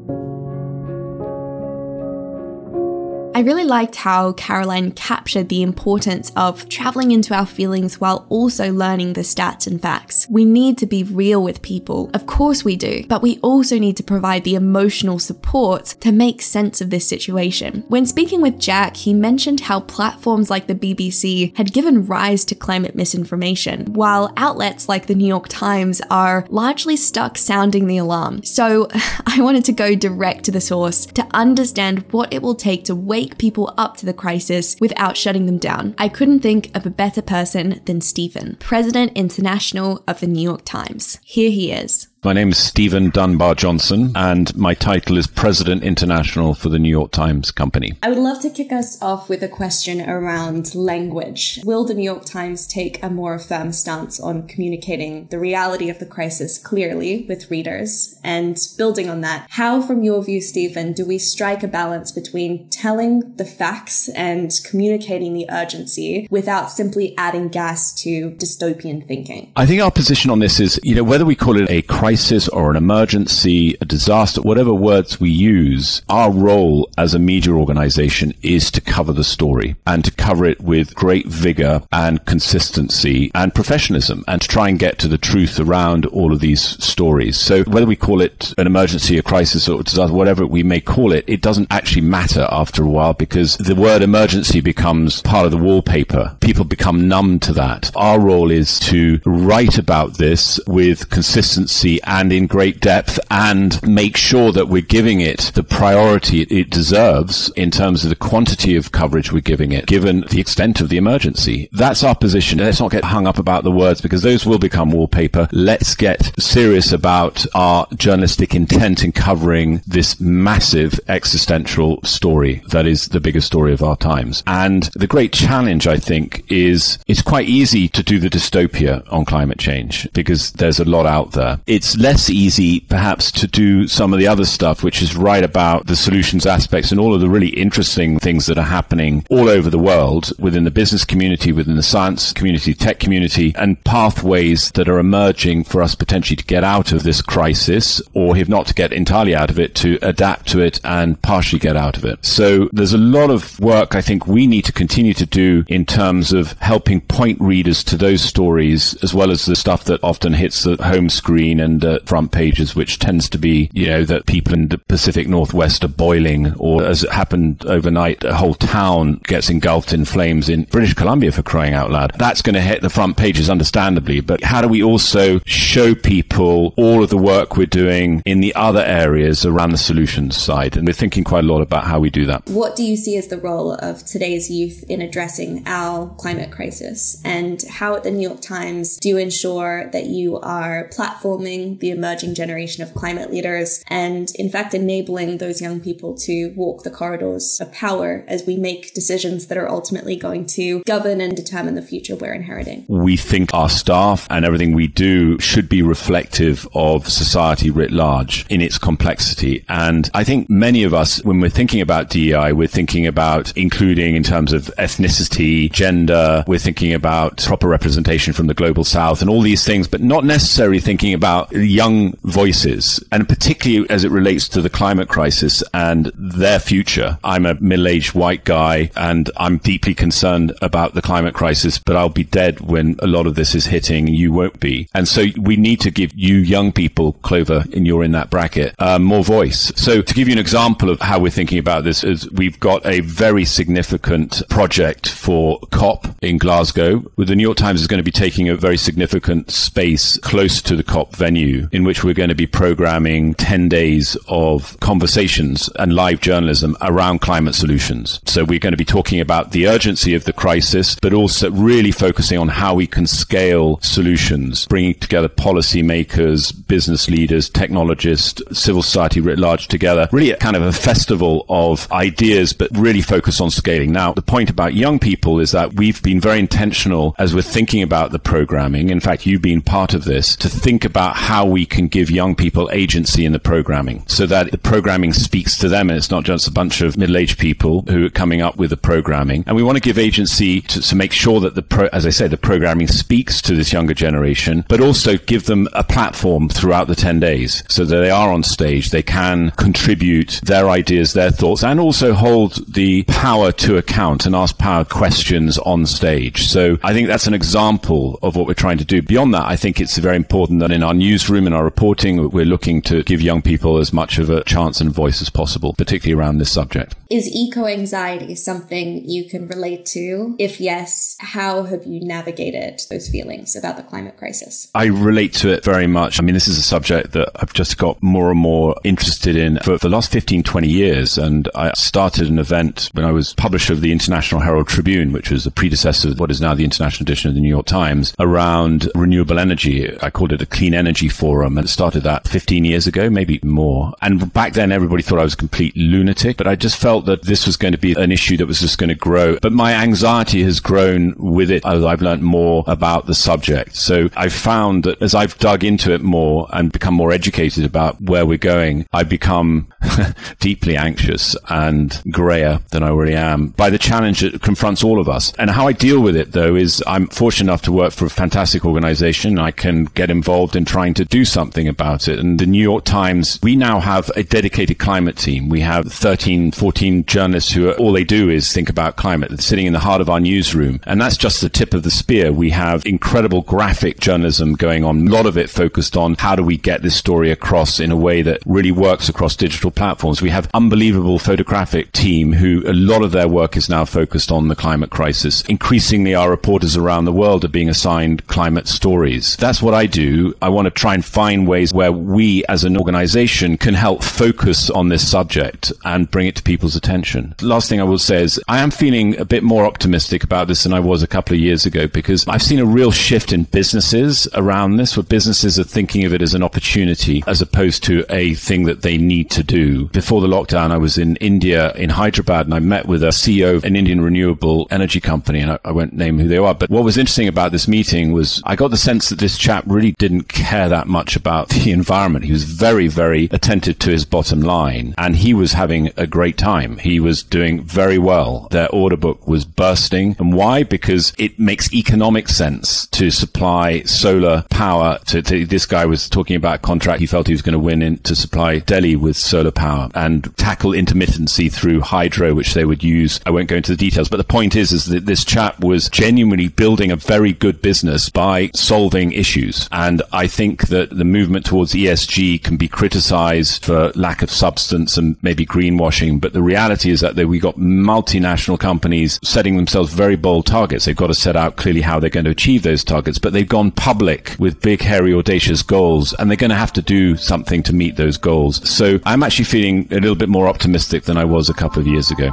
I 3.36 3.42
really 3.42 3.66
liked 3.66 3.98
how 3.98 4.32
Caroline 4.32 4.92
captured 4.92 5.50
the 5.50 5.62
importance 5.62 6.32
of 6.38 6.70
traveling 6.70 7.12
into 7.12 7.36
our 7.36 7.46
feelings 7.46 8.00
while 8.00 8.26
also 8.30 8.72
learning 8.72 9.12
the 9.12 9.24
stats 9.24 9.68
and 9.68 9.82
facts. 9.82 10.26
We 10.30 10.46
need 10.46 10.78
to 10.78 10.86
be 10.86 11.04
real 11.04 11.44
with 11.44 11.62
people, 11.62 12.10
of 12.14 12.28
course 12.28 12.64
we 12.64 12.78
do, 12.78 13.04
but 13.10 13.22
we 13.22 13.40
also 13.40 13.78
need 13.78 13.98
to 13.98 14.04
provide 14.04 14.46
the 14.46 14.56
emotional 14.56 15.20
support 15.20 15.84
to 16.00 16.14
make 16.14 16.42
sense 16.42 16.80
of 16.80 16.92
this 16.92 17.10
situation. 17.10 17.84
When 17.90 18.06
speaking 18.06 18.42
with 18.42 18.58
Jack, 18.58 18.96
he 18.96 19.14
mentioned 19.14 19.60
how 19.60 19.82
platforms 19.82 20.50
like 20.50 20.68
the 20.68 20.74
BBC 20.74 21.58
had 21.58 21.74
given 21.74 22.06
rise 22.06 22.46
to 22.46 22.56
climate 22.56 22.96
misinformation, 22.96 23.92
while 23.92 24.32
outlets 24.38 24.88
like 24.88 25.08
the 25.08 25.16
New 25.16 25.28
York 25.28 25.50
Times 25.50 26.02
are 26.10 26.48
largely 26.48 26.96
stuck 26.96 27.38
sounding 27.38 27.88
the 27.88 27.98
alarm. 27.98 28.46
So 28.46 28.88
I 29.26 29.42
wanted 29.42 29.66
to 29.66 29.74
go 29.74 29.94
direct 29.94 30.46
to 30.46 30.52
the 30.52 30.62
source 30.62 31.06
to 31.08 31.28
understand 31.34 32.06
what 32.14 32.32
it 32.32 32.42
will 32.42 32.56
take 32.56 32.86
to 32.86 32.96
wake 32.96 33.25
wake 33.26 33.38
people 33.40 33.74
up 33.76 33.98
to 33.98 34.06
the 34.06 34.14
crisis 34.14 34.76
without 34.80 35.18
shutting 35.18 35.48
them 35.48 35.58
down. 35.58 35.96
I 35.98 36.10
couldn't 36.10 36.42
think 36.42 36.70
of 36.76 36.86
a 36.86 36.92
better 36.92 37.24
person 37.24 37.82
than 37.86 38.02
Stephen, 38.02 38.56
President 38.60 39.12
International 39.16 40.04
of 40.08 40.20
the 40.20 40.28
New 40.28 40.42
York 40.42 40.64
Times. 40.64 41.20
Here 41.24 41.50
he 41.50 41.72
is. 41.72 42.08
My 42.26 42.34
name 42.34 42.50
is 42.50 42.58
Stephen 42.58 43.12
Dunbar 43.12 43.54
Johnson, 43.54 44.12
and 44.16 44.56
my 44.58 44.74
title 44.74 45.16
is 45.16 45.28
President 45.28 45.84
International 45.84 46.56
for 46.56 46.70
the 46.70 46.80
New 46.80 46.90
York 46.90 47.12
Times 47.12 47.52
Company. 47.52 47.94
I 48.02 48.10
would 48.10 48.18
love 48.18 48.42
to 48.42 48.50
kick 48.50 48.72
us 48.72 49.00
off 49.00 49.30
with 49.30 49.44
a 49.44 49.48
question 49.48 50.02
around 50.02 50.74
language. 50.74 51.60
Will 51.64 51.86
the 51.86 51.94
New 51.94 52.04
York 52.04 52.26
Times 52.26 52.66
take 52.66 53.04
a 53.04 53.12
more 53.12 53.38
firm 53.38 53.72
stance 53.72 54.20
on 54.20 54.48
communicating 54.48 55.28
the 55.28 55.38
reality 55.38 55.88
of 55.88 56.00
the 56.00 56.06
crisis 56.08 56.58
clearly 56.58 57.28
with 57.30 57.52
readers? 57.52 58.20
And 58.24 58.58
building 58.76 59.08
on 59.08 59.22
that, 59.22 59.46
how, 59.52 59.84
from 59.84 60.02
your 60.02 60.24
view, 60.24 60.42
Stephen, 60.42 60.94
do 60.94 61.06
we 61.06 61.20
strike 61.20 61.62
a 61.62 61.68
balance 61.68 62.12
between 62.12 62.68
telling 62.70 63.36
the 63.36 63.46
facts 63.46 64.10
and 64.10 64.50
communicating 64.66 65.36
the 65.36 65.46
urgency 65.52 66.28
without 66.32 66.72
simply 66.72 67.16
adding 67.20 67.50
gas 67.50 67.94
to 68.02 68.32
dystopian 68.32 69.08
thinking? 69.08 69.52
I 69.56 69.68
think 69.68 69.80
our 69.80 69.92
position 69.92 70.32
on 70.32 70.40
this 70.40 70.60
is, 70.60 70.80
you 70.82 70.96
know, 70.96 71.04
whether 71.04 71.24
we 71.24 71.36
call 71.36 71.62
it 71.62 71.70
a 71.70 71.84
crisis 71.84 72.15
crisis 72.16 72.48
or 72.48 72.72
an 72.72 72.78
emergency, 72.78 73.76
a 73.82 73.86
disaster, 73.86 74.42
whatever 74.42 74.74
words 74.74 75.20
we 75.20 75.30
use, 75.30 76.02
our 76.08 76.32
role 76.32 76.90
as 76.98 77.14
a 77.14 77.20
media 77.20 77.52
organization 77.52 78.34
is 78.42 78.72
to 78.72 78.80
cover 78.80 79.12
the 79.12 79.22
story 79.22 79.76
and 79.86 80.06
to 80.06 80.12
cover 80.12 80.46
it 80.46 80.62
with 80.62 80.96
great 80.96 81.28
vigor 81.28 81.82
and 81.92 82.24
consistency 82.24 83.30
and 83.36 83.54
professionalism 83.54 84.24
and 84.30 84.42
to 84.42 84.48
try 84.48 84.70
and 84.70 84.80
get 84.80 84.98
to 84.98 85.10
the 85.10 85.18
truth 85.18 85.60
around 85.60 86.06
all 86.06 86.32
of 86.32 86.40
these 86.40 86.82
stories. 86.82 87.38
So 87.38 87.64
whether 87.66 87.86
we 87.86 87.98
call 87.98 88.22
it 88.22 88.54
an 88.58 88.66
emergency, 88.66 89.18
a 89.18 89.22
crisis 89.22 89.68
or 89.68 89.82
a 89.82 89.84
disaster, 89.84 90.16
whatever 90.16 90.48
we 90.48 90.64
may 90.64 90.80
call 90.80 91.12
it, 91.12 91.26
it 91.28 91.42
doesn't 91.42 91.68
actually 91.70 92.04
matter 92.04 92.48
after 92.50 92.82
a 92.82 92.90
while 92.90 93.14
because 93.14 93.58
the 93.58 93.76
word 93.76 94.02
emergency 94.02 94.62
becomes 94.62 95.22
part 95.24 95.44
of 95.44 95.52
the 95.52 95.58
wallpaper. 95.58 96.38
People 96.40 96.64
become 96.64 97.10
numb 97.10 97.42
to 97.42 97.52
that. 97.52 97.92
Our 97.94 98.22
role 98.22 98.52
is 98.52 98.80
to 98.92 99.20
write 99.26 99.78
about 99.78 100.18
this 100.18 100.62
with 100.66 101.10
consistency 101.10 102.00
and 102.06 102.32
in 102.32 102.48
great 102.48 102.80
depth 102.80 103.20
and 103.30 103.82
make 103.88 104.18
sure 104.18 104.52
that 104.52 104.68
we're 104.68 104.82
giving 104.82 105.22
it 105.22 105.52
the 105.56 105.64
priority 105.64 106.42
it 106.44 106.70
deserves 106.70 107.50
in 107.56 107.72
terms 107.72 108.04
of 108.04 108.10
the 108.10 108.16
quantity 108.16 108.76
of 108.76 108.92
coverage 108.92 109.32
we're 109.32 109.40
giving 109.40 109.72
it, 109.72 109.86
given 109.86 110.22
the 110.30 110.40
extent 110.40 110.82
of 110.82 110.90
the 110.90 110.98
emergency. 110.98 111.70
That's 111.72 112.04
our 112.04 112.16
position. 112.16 112.60
Let's 112.60 112.80
not 112.80 112.92
get 112.92 113.04
hung 113.04 113.28
up 113.28 113.40
about 113.40 113.64
the 113.64 113.72
words 113.72 114.02
because 114.02 114.22
those 114.22 114.46
will 114.46 114.60
become 114.60 114.92
wallpaper. 114.92 115.48
Let's 115.52 115.96
get 115.96 116.32
serious 116.40 116.92
about 116.92 117.46
our 117.56 117.88
journalistic 117.96 118.56
intent 118.56 119.04
in 119.04 119.12
covering 119.12 119.82
this 119.88 120.20
massive 120.20 121.00
existential 121.08 122.02
story 122.04 122.62
that 122.70 122.86
is 122.86 123.10
the 123.10 123.20
biggest 123.20 123.48
story 123.48 123.74
of 123.74 123.84
our 123.84 123.98
times. 123.98 124.44
And 124.48 124.84
the 124.96 125.08
great 125.08 125.34
challenge, 125.34 125.88
I 125.88 125.98
think, 125.98 126.50
is 126.52 126.98
it's 127.08 127.22
quite 127.22 127.48
easy 127.48 127.88
to 127.90 128.04
do 128.04 128.20
the 128.20 128.30
dystopia 128.30 129.04
on 129.12 129.26
climate 129.26 129.60
change 129.60 130.12
because 130.14 130.52
there's 130.54 130.80
a 130.80 130.86
lot 130.86 131.06
out 131.06 131.32
there. 131.32 131.60
It's 131.68 131.85
less 131.98 132.30
easy, 132.30 132.80
perhaps, 132.82 133.32
to 133.34 133.48
do 133.48 133.88
some 133.88 134.14
of 134.14 134.20
the 134.20 134.28
other 134.28 134.46
stuff, 134.46 134.84
which 134.84 135.02
is 135.02 135.16
write 135.16 135.44
about 135.44 135.88
the 135.88 135.96
solutions 135.96 136.46
aspects 136.46 136.92
and 136.92 137.00
all 137.00 137.14
of 137.14 137.22
the 137.22 137.30
really 137.30 137.50
interesting 137.50 138.18
things 138.18 138.46
that 138.46 138.58
are 138.58 138.64
happening 138.64 139.26
all 139.30 139.50
over 139.50 139.70
the 139.70 139.78
world 139.78 140.32
within 140.40 140.64
the 140.64 140.72
business 140.72 141.06
community, 141.06 141.52
within 141.52 141.76
the 141.76 141.84
science 141.84 142.34
community, 142.34 142.74
tech 142.74 143.00
community, 143.00 143.54
and 143.58 143.84
pathways 143.84 144.72
that 144.72 144.90
are 144.90 145.00
emerging 145.00 145.64
for 145.64 145.82
us 145.82 145.96
potentially 145.96 146.38
to 146.38 146.46
get 146.46 146.64
out 146.64 146.92
of 146.92 147.04
this 147.04 147.22
crisis, 147.22 148.02
or 148.14 148.38
if 148.38 148.48
not 148.48 148.68
to 148.68 148.74
get 148.74 148.94
entirely 148.94 149.36
out 149.36 149.50
of 149.50 149.60
it, 149.60 149.76
to 149.76 150.00
adapt 150.02 150.48
to 150.48 150.62
it 150.62 150.80
and 150.84 151.22
partially 151.22 151.60
get 151.60 151.76
out 151.76 151.98
of 151.98 152.06
it. 152.06 152.24
So 152.26 152.70
there's 152.72 152.94
a 152.94 152.98
lot 152.98 153.30
of 153.30 153.60
work 153.60 153.96
I 153.96 154.02
think 154.02 154.28
we 154.28 154.48
need 154.48 154.66
to 154.66 154.72
continue 154.72 155.14
to 155.14 155.26
do 155.26 155.66
in 155.68 155.86
terms 155.86 156.32
of 156.32 156.54
helping 156.60 157.02
point 157.02 157.40
readers 157.42 157.84
to 157.86 157.98
those 157.98 158.22
stories, 158.22 158.96
as 159.04 159.14
well 159.14 159.32
as 159.32 159.46
the 159.46 159.56
stuff 159.56 159.84
that 159.86 160.04
often 160.04 160.34
hits 160.34 160.64
the 160.64 160.78
home 160.84 161.10
screen 161.10 161.60
and 161.60 161.75
uh, 161.84 162.00
front 162.06 162.32
pages, 162.32 162.76
which 162.76 163.00
tends 163.00 163.30
to 163.30 163.38
be, 163.38 163.70
you 163.74 163.88
know, 163.88 164.04
that 164.06 164.26
people 164.26 164.54
in 164.54 164.70
the 164.70 164.78
Pacific 164.78 165.28
Northwest 165.28 165.84
are 165.84 165.90
boiling, 165.90 166.54
or 166.58 166.86
as 166.86 167.04
it 167.04 167.12
happened 167.12 167.66
overnight, 167.66 168.24
a 168.24 168.36
whole 168.36 168.54
town 168.54 169.22
gets 169.26 169.50
engulfed 169.50 169.94
in 169.94 170.06
flames 170.06 170.50
in 170.50 170.64
British 170.64 170.94
Columbia 170.94 171.32
for 171.32 171.44
crying 171.44 171.74
out 171.74 171.92
loud. 171.92 172.12
That's 172.18 172.42
going 172.42 172.56
to 172.56 172.62
hit 172.62 172.82
the 172.82 172.90
front 172.90 173.18
pages, 173.18 173.50
understandably. 173.50 174.22
But 174.22 174.44
how 174.44 174.62
do 174.62 174.68
we 174.68 174.84
also 174.84 175.40
show 175.46 175.96
people 175.96 176.74
all 176.78 177.04
of 177.04 177.10
the 177.10 177.18
work 177.18 177.58
we're 177.58 177.66
doing 177.66 178.22
in 178.26 178.40
the 178.40 178.54
other 178.56 178.82
areas 178.82 179.46
around 179.46 179.72
the 179.72 179.78
solutions 179.78 180.38
side? 180.38 180.78
And 180.78 180.88
we're 180.88 180.94
thinking 180.94 181.24
quite 181.24 181.44
a 181.44 181.48
lot 181.48 181.62
about 181.62 181.86
how 181.86 182.00
we 182.00 182.10
do 182.10 182.26
that. 182.26 182.44
What 182.48 182.76
do 182.76 182.84
you 182.84 182.96
see 182.96 183.18
as 183.18 183.28
the 183.28 183.38
role 183.38 183.74
of 183.74 184.06
today's 184.06 184.50
youth 184.50 184.84
in 184.90 185.02
addressing 185.02 185.64
our 185.66 186.14
climate 186.18 186.52
crisis? 186.52 187.22
And 187.26 187.62
how 187.64 187.96
at 187.96 188.04
the 188.04 188.12
New 188.12 188.28
York 188.28 188.42
Times 188.42 188.98
do 188.98 189.10
you 189.10 189.18
ensure 189.18 189.90
that 189.92 190.06
you 190.06 190.40
are 190.40 190.90
platforming 190.90 191.65
the 191.80 191.92
emerging 191.92 192.36
generation 192.36 192.84
of 192.84 192.94
climate 192.94 193.32
leaders 193.32 193.84
and, 193.88 194.32
in 194.36 194.50
fact, 194.50 194.74
enabling 194.74 195.38
those 195.38 195.62
young 195.62 195.80
people 195.80 196.16
to 196.20 196.54
walk 196.56 196.84
the 196.84 196.92
corridors 196.92 197.60
of 197.60 197.72
power 197.74 198.24
as 198.28 198.46
we 198.46 198.56
make 198.58 198.94
decisions 198.94 199.48
that 199.48 199.58
are 199.58 199.70
ultimately 199.70 200.16
going 200.16 200.46
to 200.46 200.82
govern 200.84 201.20
and 201.22 201.36
determine 201.36 201.76
the 201.76 201.82
future 201.82 202.16
we're 202.16 202.34
inheriting? 202.34 202.86
We 202.88 203.18
think 203.18 203.54
our 203.54 203.70
staff 203.70 204.28
and 204.30 204.46
everything 204.46 204.74
we 204.74 204.88
do 204.88 205.40
should 205.40 205.68
be 205.68 205.82
reflective 205.82 206.68
of 206.74 207.10
society 207.10 207.70
writ 207.70 207.92
large 207.92 208.46
in 208.50 208.62
its 208.62 208.78
complexity. 208.78 209.66
And 209.68 210.10
I 210.14 210.24
think 210.24 210.50
many 210.50 210.84
of 210.84 210.94
us, 210.94 211.24
when 211.24 211.40
we're 211.40 211.50
thinking 211.50 211.82
about 211.82 212.10
DEI, 212.10 212.54
we're 212.54 212.68
thinking 212.68 213.08
about 213.08 213.56
including 213.56 214.16
in 214.16 214.24
terms 214.24 214.54
of 214.54 214.72
ethnicity, 214.78 215.72
gender, 215.72 216.44
we're 216.48 216.60
thinking 216.60 216.94
about 216.94 217.44
proper 217.44 217.68
representation 217.68 218.34
from 218.34 218.48
the 218.48 218.54
global 218.54 218.84
south 218.84 219.22
and 219.22 219.30
all 219.30 219.42
these 219.42 219.66
things, 219.66 219.88
but 219.88 220.02
not 220.02 220.26
necessarily 220.26 220.80
thinking 220.80 221.14
about 221.14 221.52
young 221.56 222.14
voices. 222.24 223.04
And 223.12 223.28
particularly 223.28 223.90
as 223.90 224.04
it 224.04 224.12
relates 224.12 224.48
to 224.50 224.62
the 224.62 224.70
climate 224.70 225.08
crisis 225.08 225.64
and 225.74 226.12
their 226.16 226.60
future. 226.60 227.18
I'm 227.24 227.46
a 227.46 227.56
middle 227.56 227.88
aged 227.88 228.14
white 228.14 228.44
guy 228.44 228.92
and 228.96 229.30
I'm 229.38 229.58
deeply 229.58 229.94
concerned 229.94 230.54
about 230.62 230.94
the 230.94 231.02
climate 231.02 231.34
crisis, 231.34 231.78
but 231.78 231.96
I'll 231.96 232.10
be 232.10 232.24
dead 232.24 232.62
when 232.62 232.96
a 233.00 233.08
lot 233.08 233.28
of 233.28 233.36
this 233.36 233.56
is 233.56 233.66
hitting. 233.66 234.08
You 234.08 234.32
won't 234.32 234.60
be. 234.60 234.88
And 234.94 235.08
so 235.08 235.26
we 235.38 235.56
need 235.56 235.80
to 235.82 235.92
give 235.92 236.14
you 236.14 236.38
young 236.38 236.72
people, 236.72 237.14
Clover, 237.22 237.64
and 237.74 237.86
you're 237.86 238.04
in 238.04 238.12
that 238.12 238.30
bracket, 238.30 238.76
uh, 238.80 239.00
more 239.00 239.24
voice. 239.24 239.72
So 239.76 240.02
to 240.02 240.14
give 240.14 240.28
you 240.28 240.34
an 240.34 240.40
example 240.40 240.90
of 240.90 241.00
how 241.00 241.20
we're 241.20 241.30
thinking 241.30 241.60
about 241.60 241.84
this 241.84 242.04
is 242.04 242.30
we've 242.32 242.60
got 242.60 242.86
a 242.86 243.02
very 243.02 243.46
significant 243.46 244.42
project 244.50 245.10
for 245.10 245.60
COP 245.72 246.08
in 246.22 246.38
Glasgow. 246.38 247.04
The 247.18 247.36
New 247.36 247.44
York 247.44 247.58
Times 247.58 247.82
is 247.82 247.88
going 247.88 248.00
to 248.00 248.04
be 248.04 248.12
taking 248.12 248.50
a 248.50 248.56
very 248.56 248.78
significant 248.78 249.52
space 249.52 250.18
close 250.20 250.62
to 250.64 250.76
the 250.76 250.84
COP 250.84 251.16
venue 251.16 251.45
in 251.72 251.84
which 251.84 252.04
we're 252.04 252.14
going 252.14 252.30
to 252.30 252.36
be 252.36 252.48
programming 252.48 253.34
10 253.36 253.70
days 253.70 254.18
of 254.28 254.80
conversations 254.80 255.70
and 255.80 255.94
live 255.94 256.22
journalism 256.22 256.76
around 256.82 257.22
climate 257.22 257.56
solutions. 257.56 258.20
So 258.26 258.44
we're 258.44 258.60
going 258.60 258.74
to 258.74 258.78
be 258.78 258.86
talking 258.86 259.20
about 259.20 259.52
the 259.52 259.68
urgency 259.68 260.16
of 260.16 260.24
the 260.24 260.34
crisis, 260.34 260.96
but 261.02 261.14
also 261.14 261.52
really 261.52 261.92
focusing 261.92 262.40
on 262.40 262.48
how 262.48 262.74
we 262.76 262.88
can 262.88 263.08
scale 263.08 263.80
solutions, 263.82 264.66
bringing 264.68 264.96
together 264.96 265.30
policymakers, 265.30 266.54
business 266.68 267.10
leaders, 267.10 267.50
technologists, 267.50 268.42
civil 268.52 268.82
society 268.82 269.22
writ 269.22 269.40
large 269.40 269.68
together, 269.68 270.08
really 270.12 270.32
a 270.32 270.38
kind 270.38 270.56
of 270.56 270.64
a 270.64 270.72
festival 270.72 271.46
of 271.50 271.92
ideas, 271.92 272.54
but 272.54 272.70
really 272.78 273.02
focus 273.02 273.42
on 273.42 273.52
scaling. 273.52 273.92
Now, 273.92 274.14
the 274.14 274.22
point 274.22 274.50
about 274.50 274.74
young 274.74 275.00
people 275.00 275.40
is 275.40 275.52
that 275.52 275.74
we've 275.74 276.02
been 276.02 276.20
very 276.20 276.40
intentional 276.40 277.16
as 277.18 277.36
we're 277.36 277.42
thinking 277.42 277.82
about 277.82 278.12
the 278.12 278.20
programming. 278.20 278.90
In 278.90 279.00
fact, 279.00 279.26
you've 279.26 279.42
been 279.42 279.62
part 279.62 279.94
of 279.94 280.06
this 280.06 280.36
to 280.38 280.50
think 280.50 280.86
about 280.86 281.16
how 281.16 281.35
we 281.44 281.66
can 281.66 281.88
give 281.88 282.10
young 282.10 282.36
people 282.36 282.70
agency 282.72 283.26
in 283.26 283.32
the 283.32 283.40
programming 283.40 284.04
so 284.08 284.26
that 284.26 284.52
the 284.52 284.58
programming 284.58 285.12
speaks 285.12 285.58
to 285.58 285.68
them 285.68 285.90
and 285.90 285.98
it's 285.98 286.12
not 286.12 286.24
just 286.24 286.48
a 286.48 286.52
bunch 286.52 286.82
of 286.82 286.98
middle-aged 286.98 287.38
people 287.38 287.82
who 287.90 288.06
are 288.06 288.10
coming 288.10 288.42
up 288.42 288.58
with 288.58 288.70
the 288.70 288.78
programming. 288.78 289.44
And 289.48 289.56
we 289.56 289.64
want 289.64 289.76
to 289.76 289.82
give 289.82 289.98
agency 289.98 290.62
to, 290.62 290.82
to 290.82 290.96
make 290.96 291.12
sure 291.12 291.40
that 291.42 291.56
the, 291.56 291.62
pro, 291.62 291.88
as 291.88 292.06
I 292.06 292.12
say, 292.12 292.28
the 292.28 292.38
programming 292.38 292.88
speaks 292.88 293.42
to 293.42 293.56
this 293.56 293.74
younger 293.74 293.94
generation, 293.94 294.64
but 294.70 294.80
also 294.80 295.18
give 295.18 295.46
them 295.46 295.68
a 295.74 295.84
platform 295.84 296.48
throughout 296.48 296.88
the 296.88 296.96
10 296.96 297.20
days 297.20 297.64
so 297.68 297.84
that 297.84 297.98
they 297.98 298.10
are 298.10 298.32
on 298.32 298.44
stage. 298.44 298.92
They 298.92 299.04
can 299.04 299.52
contribute 299.52 300.40
their 300.44 300.70
ideas, 300.70 301.14
their 301.14 301.32
thoughts, 301.32 301.64
and 301.64 301.80
also 301.80 302.14
hold 302.14 302.74
the 302.74 303.04
power 303.04 303.52
to 303.52 303.78
account 303.78 304.26
and 304.26 304.36
ask 304.36 304.58
power 304.58 304.86
questions 304.86 305.58
on 305.60 305.86
stage. 305.86 306.48
So 306.48 306.78
I 306.84 306.94
think 306.94 307.08
that's 307.08 307.28
an 307.28 307.34
example 307.34 308.20
of 308.22 308.36
what 308.36 308.48
we're 308.48 308.54
trying 308.54 308.78
to 308.78 308.86
do. 308.86 309.02
Beyond 309.02 309.34
that, 309.34 309.46
I 309.46 309.56
think 309.56 309.80
it's 309.80 309.98
very 309.98 310.16
important 310.16 310.60
that 310.60 310.72
in 310.72 310.84
our 310.84 310.94
newsroom, 311.26 311.48
in 311.48 311.54
our 311.54 311.64
reporting, 311.64 312.30
we're 312.30 312.46
looking 312.46 312.84
to 312.84 313.02
give 313.04 313.20
young 313.20 313.42
people 313.42 313.80
as 313.80 313.92
much 313.92 314.20
of 314.20 314.30
a 314.30 314.44
chance 314.44 314.80
and 314.80 314.92
voice 314.92 315.24
as 315.24 315.30
possible, 315.30 315.74
particularly 315.74 316.20
around 316.20 316.38
this 316.38 316.52
subject. 316.52 316.94
Is 317.10 317.28
eco 317.34 317.66
anxiety 317.66 318.36
something 318.36 319.08
you 319.10 319.28
can 319.28 319.48
relate 319.48 319.86
to? 319.88 320.36
If 320.38 320.62
yes, 320.62 321.16
how 321.20 321.64
have 321.64 321.86
you 321.86 322.06
navigated 322.06 322.82
those 322.92 323.10
feelings 323.10 323.56
about 323.56 323.78
the 323.78 323.84
climate 323.84 324.18
crisis? 324.18 324.70
I 324.76 324.86
relate 324.86 325.34
to 325.36 325.50
it 325.52 325.64
very 325.64 325.88
much. 325.88 326.20
I 326.20 326.24
mean, 326.24 326.36
this 326.36 326.48
is 326.48 326.60
a 326.60 326.64
subject 326.64 327.14
that 327.14 327.30
I've 327.36 327.54
just 327.54 327.78
got 327.78 328.02
more 328.04 328.30
and 328.30 328.40
more 328.40 328.76
interested 328.84 329.36
in 329.36 329.58
for, 329.58 329.80
for 329.80 329.88
the 329.88 329.96
last 329.96 330.12
15, 330.12 330.44
20 330.44 330.68
years. 330.68 331.18
And 331.18 331.50
I 331.56 331.72
started 331.74 332.30
an 332.30 332.38
event 332.38 332.90
when 332.94 333.06
I 333.06 333.12
was 333.12 333.34
publisher 333.34 333.74
of 333.74 333.82
the 333.82 333.92
International 333.92 334.42
Herald 334.42 334.68
Tribune, 334.68 335.12
which 335.12 335.32
was 335.32 335.44
the 335.44 335.52
predecessor 335.52 336.10
of 336.10 336.20
what 336.20 336.30
is 336.30 336.42
now 336.42 336.54
the 336.54 336.66
International 336.66 337.04
Edition 337.04 337.30
of 337.30 337.36
the 337.36 337.42
New 337.42 337.50
York 337.50 337.66
Times, 337.66 338.14
around 338.20 338.90
renewable 338.94 339.40
energy. 339.40 339.92
I 340.02 340.12
called 340.12 340.32
it 340.32 340.42
a 340.42 340.46
clean 340.46 340.76
energy 340.76 341.10
forum 341.16 341.58
and 341.58 341.70
started 341.70 342.04
that 342.04 342.28
15 342.28 342.66
years 342.66 342.88
ago, 342.88 343.10
maybe 343.10 343.40
more. 343.44 343.94
And 344.02 344.32
back 344.34 344.54
then 344.54 344.72
everybody 344.72 345.04
thought 345.04 345.20
I 345.20 345.24
was 345.24 345.34
a 345.34 345.38
complete 345.38 345.76
lunatic, 345.76 346.38
but 346.38 346.48
I 346.48 346.56
just 346.56 346.78
felt 346.78 347.06
that 347.06 347.24
this 347.24 347.46
was 347.46 347.58
going 347.58 347.72
to 347.72 347.78
be 347.78 347.94
an 347.94 348.12
issue 348.12 348.38
that 348.38 348.48
was 348.48 348.60
just 348.60 348.78
going 348.78 348.90
to 348.90 348.96
grow. 348.96 349.38
But 349.42 349.54
my 349.54 349.74
anxiety 349.74 350.44
has 350.44 350.60
grown 350.60 351.16
with 351.18 351.52
it 351.52 351.66
as 351.66 351.84
I've 351.84 352.02
learned 352.02 352.24
more 352.24 352.64
about 352.68 353.06
the 353.06 353.16
subject. 353.16 353.76
So 353.76 354.10
I've 354.16 354.34
found 354.34 354.84
that 354.84 355.02
as 355.02 355.16
I've 355.16 355.38
dug 355.38 355.64
into 355.64 355.94
it 355.94 356.02
more 356.02 356.48
and 356.52 356.72
become 356.72 356.94
more 356.94 357.12
educated 357.12 357.66
about 357.66 358.02
where 358.02 358.26
we're 358.26 358.38
going, 358.38 358.88
I've 358.94 359.10
become 359.10 359.68
deeply 360.40 360.78
anxious 360.78 361.36
and 361.50 362.02
grayer 362.12 362.60
than 362.72 362.84
I 362.84 362.90
really 362.90 363.16
am 363.16 363.48
by 363.50 363.70
the 363.70 363.78
challenge 363.78 364.22
that 364.22 364.42
confronts 364.42 364.84
all 364.84 365.00
of 365.00 365.10
us. 365.10 365.34
And 365.38 365.50
how 365.50 365.68
I 365.68 365.74
deal 365.74 366.02
with 366.02 366.16
it, 366.16 366.32
though, 366.32 366.56
is 366.56 366.84
I'm 366.88 367.08
fortunate 367.08 367.50
enough 367.50 367.62
to 367.64 367.72
work 367.72 367.94
for 367.94 368.06
a 368.06 368.10
fantastic 368.10 368.66
organization. 368.66 369.40
I 369.40 369.52
can 369.52 369.86
get 369.86 370.10
involved 370.10 370.56
in 370.56 370.66
trying 370.66 370.94
to 370.96 371.06
do 371.06 371.26
something 371.26 371.68
about 371.68 372.08
it. 372.08 372.20
And 372.20 372.40
the 372.40 372.46
New 372.46 372.62
York 372.62 372.86
Times, 372.86 373.40
we 373.44 373.56
now 373.56 373.80
have 373.80 374.10
a 374.16 374.24
dedicated 374.24 374.80
climate 374.80 375.18
team. 375.18 375.50
We 375.50 375.62
have 375.62 375.92
13, 375.92 376.52
14 376.52 377.06
journalists 377.06 377.52
who 377.52 377.70
are, 377.70 377.74
all 377.74 377.92
they 377.92 378.04
do 378.04 378.30
is 378.30 378.52
think 378.52 378.70
about 378.70 378.96
climate. 378.96 379.30
They're 379.30 379.38
sitting 379.38 379.66
in 379.66 379.74
the 379.74 379.80
heart 379.80 380.02
of 380.02 380.10
our 380.10 380.20
newsroom. 380.20 380.80
And 380.84 381.00
that's 381.00 381.18
just 381.18 381.42
the 381.42 381.50
tip 381.50 381.74
of 381.74 381.84
the 381.84 381.92
spear. 381.92 382.32
We 382.32 382.50
have 382.52 382.86
incredible 382.86 383.42
graphic 383.42 384.00
journalism 384.00 384.54
going 384.54 384.84
on. 384.84 385.08
A 385.08 385.12
lot 385.12 385.26
of 385.26 385.38
it 385.38 385.50
focused 385.50 385.98
on 385.98 386.16
how 386.16 386.36
do 386.36 386.44
we 386.44 386.58
get 386.58 386.82
this 386.82 386.96
story 386.96 387.32
across 387.32 387.80
in 387.80 387.92
a 387.92 387.98
way 387.98 388.22
that 388.22 388.42
really 388.46 388.72
works 388.72 389.10
across 389.10 389.36
digital 389.36 389.72
platforms. 389.72 390.22
We 390.22 390.30
have 390.30 390.50
unbelievable 390.54 391.20
photographic 391.20 391.92
team 391.92 392.34
who 392.34 392.64
a 392.66 392.74
lot 392.74 393.04
of 393.04 393.12
their 393.12 393.28
work 393.28 393.58
is 393.58 393.70
now 393.70 393.86
focused 393.86 394.32
on 394.32 394.48
the 394.48 394.56
climate 394.56 394.90
crisis. 394.90 395.42
Increasingly, 395.44 396.16
our 396.16 396.30
reporters 396.30 396.78
around 396.78 397.06
the 397.06 397.14
world 397.14 397.46
are 397.46 397.50
being 397.50 397.70
assigned 397.70 398.28
climate 398.28 398.68
stories. 398.68 399.36
That's 399.38 399.62
what 399.62 399.74
I 399.74 399.86
do. 399.86 400.34
I 400.42 400.50
want 400.50 400.66
to 400.66 400.72
try 400.86 400.94
and 400.94 401.04
find 401.04 401.48
ways 401.48 401.74
where 401.74 401.92
we 401.92 402.46
as 402.46 402.64
an 402.64 402.78
organization 402.78 403.58
can 403.58 403.74
help 403.74 404.04
focus 404.04 404.70
on 404.70 404.90
this 404.90 405.10
subject 405.10 405.74
and 405.84 406.12
bring 406.12 406.28
it 406.28 406.36
to 406.36 406.44
people's 406.44 406.76
attention. 406.76 407.34
last 407.42 407.68
thing 407.70 407.82
I 407.82 407.84
will 407.84 407.98
say 407.98 408.22
is 408.22 408.40
I 408.48 408.60
am 408.60 408.70
feeling 408.70 409.20
a 409.20 409.26
bit 409.26 409.42
more 409.42 409.66
optimistic 409.66 410.24
about 410.24 410.48
this 410.48 410.62
than 410.62 410.74
I 410.74 410.80
was 410.80 411.02
a 411.02 411.08
couple 411.08 411.34
of 411.34 411.40
years 411.40 411.66
ago 411.66 411.88
because 411.88 412.28
I've 412.28 412.44
seen 412.44 412.60
a 412.60 412.68
real 412.68 412.92
shift 412.92 413.34
in 413.34 413.46
businesses 413.46 414.28
around 414.36 414.78
this 414.78 414.96
where 414.96 415.04
businesses 415.04 415.58
are 415.58 415.64
thinking 415.64 416.06
of 416.06 416.14
it 416.14 416.22
as 416.22 416.36
an 416.36 416.44
opportunity 416.44 417.24
as 417.26 417.42
opposed 417.42 417.84
to 417.86 418.06
a 418.12 418.36
thing 418.36 418.66
that 418.66 418.84
they 418.84 418.96
need 418.96 419.32
to 419.32 419.44
do. 419.44 419.86
Before 419.88 420.22
the 420.22 420.28
lockdown, 420.28 420.70
I 420.70 420.78
was 420.78 421.00
in 421.00 421.16
India, 421.16 421.74
in 421.74 421.90
Hyderabad, 421.90 422.46
and 422.46 422.54
I 422.54 422.60
met 422.60 422.86
with 422.86 423.02
a 423.02 423.08
CEO 423.08 423.56
of 423.56 423.64
an 423.64 423.76
Indian 423.76 424.02
renewable 424.02 424.68
energy 424.70 425.02
company, 425.02 425.40
and 425.40 425.54
I, 425.54 425.60
I 425.66 425.72
won't 425.72 425.94
name 425.94 426.20
who 426.20 426.28
they 426.28 426.38
are. 426.38 426.54
But 426.54 426.70
what 426.70 426.84
was 426.84 427.00
interesting 427.00 427.28
about 427.28 427.52
this 427.52 427.68
meeting 427.68 428.12
was 428.12 428.40
I 428.46 428.56
got 428.56 428.70
the 428.70 428.78
sense 428.78 429.10
that 429.10 429.18
this 429.18 429.36
chap 429.36 429.64
really 429.66 429.94
didn't 429.94 430.28
care 430.28 430.70
that 430.70 430.75
much 430.84 431.16
about 431.16 431.50
the 431.50 431.72
environment. 431.72 432.26
He 432.26 432.32
was 432.32 432.44
very, 432.44 432.88
very 432.88 433.30
attentive 433.32 433.80
to 433.80 433.92
his 433.92 434.06
bottom 434.06 434.42
line, 434.42 434.94
and 434.98 435.16
he 435.16 435.34
was 435.34 435.54
having 435.54 435.92
a 435.98 436.08
great 436.08 436.38
time. 436.38 436.78
He 436.78 437.00
was 437.00 437.24
doing 437.24 437.62
very 437.62 437.98
well. 437.98 438.48
Their 438.52 438.70
order 438.70 438.98
book 438.98 439.28
was 439.28 439.46
bursting. 439.46 440.16
And 440.20 440.34
why? 440.34 440.64
Because 440.64 441.14
it 441.18 441.40
makes 441.40 441.74
economic 441.74 442.28
sense 442.30 442.88
to 442.88 443.12
supply 443.12 443.84
solar 443.84 444.44
power 444.50 445.00
to, 445.06 445.22
to 445.22 445.46
this 445.46 445.66
guy 445.66 445.86
was 445.86 446.10
talking 446.10 446.36
about 446.36 446.62
contract 446.62 447.00
he 447.00 447.06
felt 447.08 447.28
he 447.28 447.34
was 447.34 447.42
going 447.42 447.54
to 447.54 447.60
win 447.60 447.82
in 447.82 447.98
to 448.00 448.16
supply 448.16 448.60
Delhi 448.60 448.96
with 448.96 449.18
solar 449.18 449.52
power 449.52 449.90
and 449.94 450.36
tackle 450.38 450.72
intermittency 450.72 451.52
through 451.52 451.82
hydro, 451.82 452.34
which 452.34 452.54
they 452.54 452.66
would 452.66 452.84
use. 452.84 453.20
I 453.26 453.32
won't 453.32 453.48
go 453.48 453.56
into 453.56 453.72
the 453.72 453.78
details, 453.78 454.10
but 454.10 454.18
the 454.18 454.24
point 454.24 454.56
is, 454.56 454.72
is 454.72 454.86
that 454.86 455.06
this 455.06 455.24
chap 455.24 455.60
was 455.60 455.90
genuinely 455.90 456.48
building 456.48 456.92
a 456.92 456.96
very 456.96 457.34
good 457.34 457.62
business 457.62 458.10
by 458.10 458.50
solving 458.56 459.12
issues. 459.12 459.70
And 459.72 460.02
I 460.12 460.28
think 460.28 460.65
that 460.68 460.90
the 460.90 461.06
movement 461.06 461.46
towards 461.46 461.74
ESG 461.74 462.44
can 462.44 462.58
be 462.58 462.68
criticized 462.68 463.66
for 463.66 463.92
lack 463.96 464.22
of 464.22 464.30
substance 464.30 464.98
and 464.98 465.16
maybe 465.22 465.46
greenwashing. 465.46 466.20
But 466.20 466.34
the 466.34 466.42
reality 466.42 466.92
is 466.92 467.02
that 467.02 467.16
we've 467.16 467.42
got 467.42 467.58
multinational 467.58 468.60
companies 468.60 469.20
setting 469.24 469.56
themselves 469.56 469.94
very 469.94 470.16
bold 470.16 470.46
targets. 470.46 470.86
They've 470.86 470.96
got 470.96 471.08
to 471.08 471.14
set 471.14 471.36
out 471.36 471.56
clearly 471.56 471.82
how 471.82 472.00
they're 472.00 472.10
going 472.10 472.26
to 472.26 472.32
achieve 472.32 472.64
those 472.64 472.84
targets, 472.84 473.18
but 473.18 473.34
they've 473.34 473.48
gone 473.48 473.72
public 473.72 474.36
with 474.40 474.62
big, 474.62 474.82
hairy, 474.82 475.14
audacious 475.14 475.62
goals, 475.62 476.14
and 476.14 476.30
they're 476.30 476.38
going 476.38 476.50
to 476.50 476.56
have 476.56 476.74
to 476.74 476.82
do 476.82 477.16
something 477.18 477.64
to 477.64 477.74
meet 477.74 477.96
those 477.96 478.18
goals. 478.18 478.68
So 478.70 479.00
I'm 479.06 479.24
actually 479.24 479.46
feeling 479.46 479.88
a 479.92 479.96
little 479.96 480.16
bit 480.16 480.30
more 480.30 480.48
optimistic 480.48 481.04
than 481.04 481.18
I 481.18 481.26
was 481.26 481.50
a 481.50 481.54
couple 481.54 481.80
of 481.80 481.88
years 481.88 482.12
ago. 482.12 482.32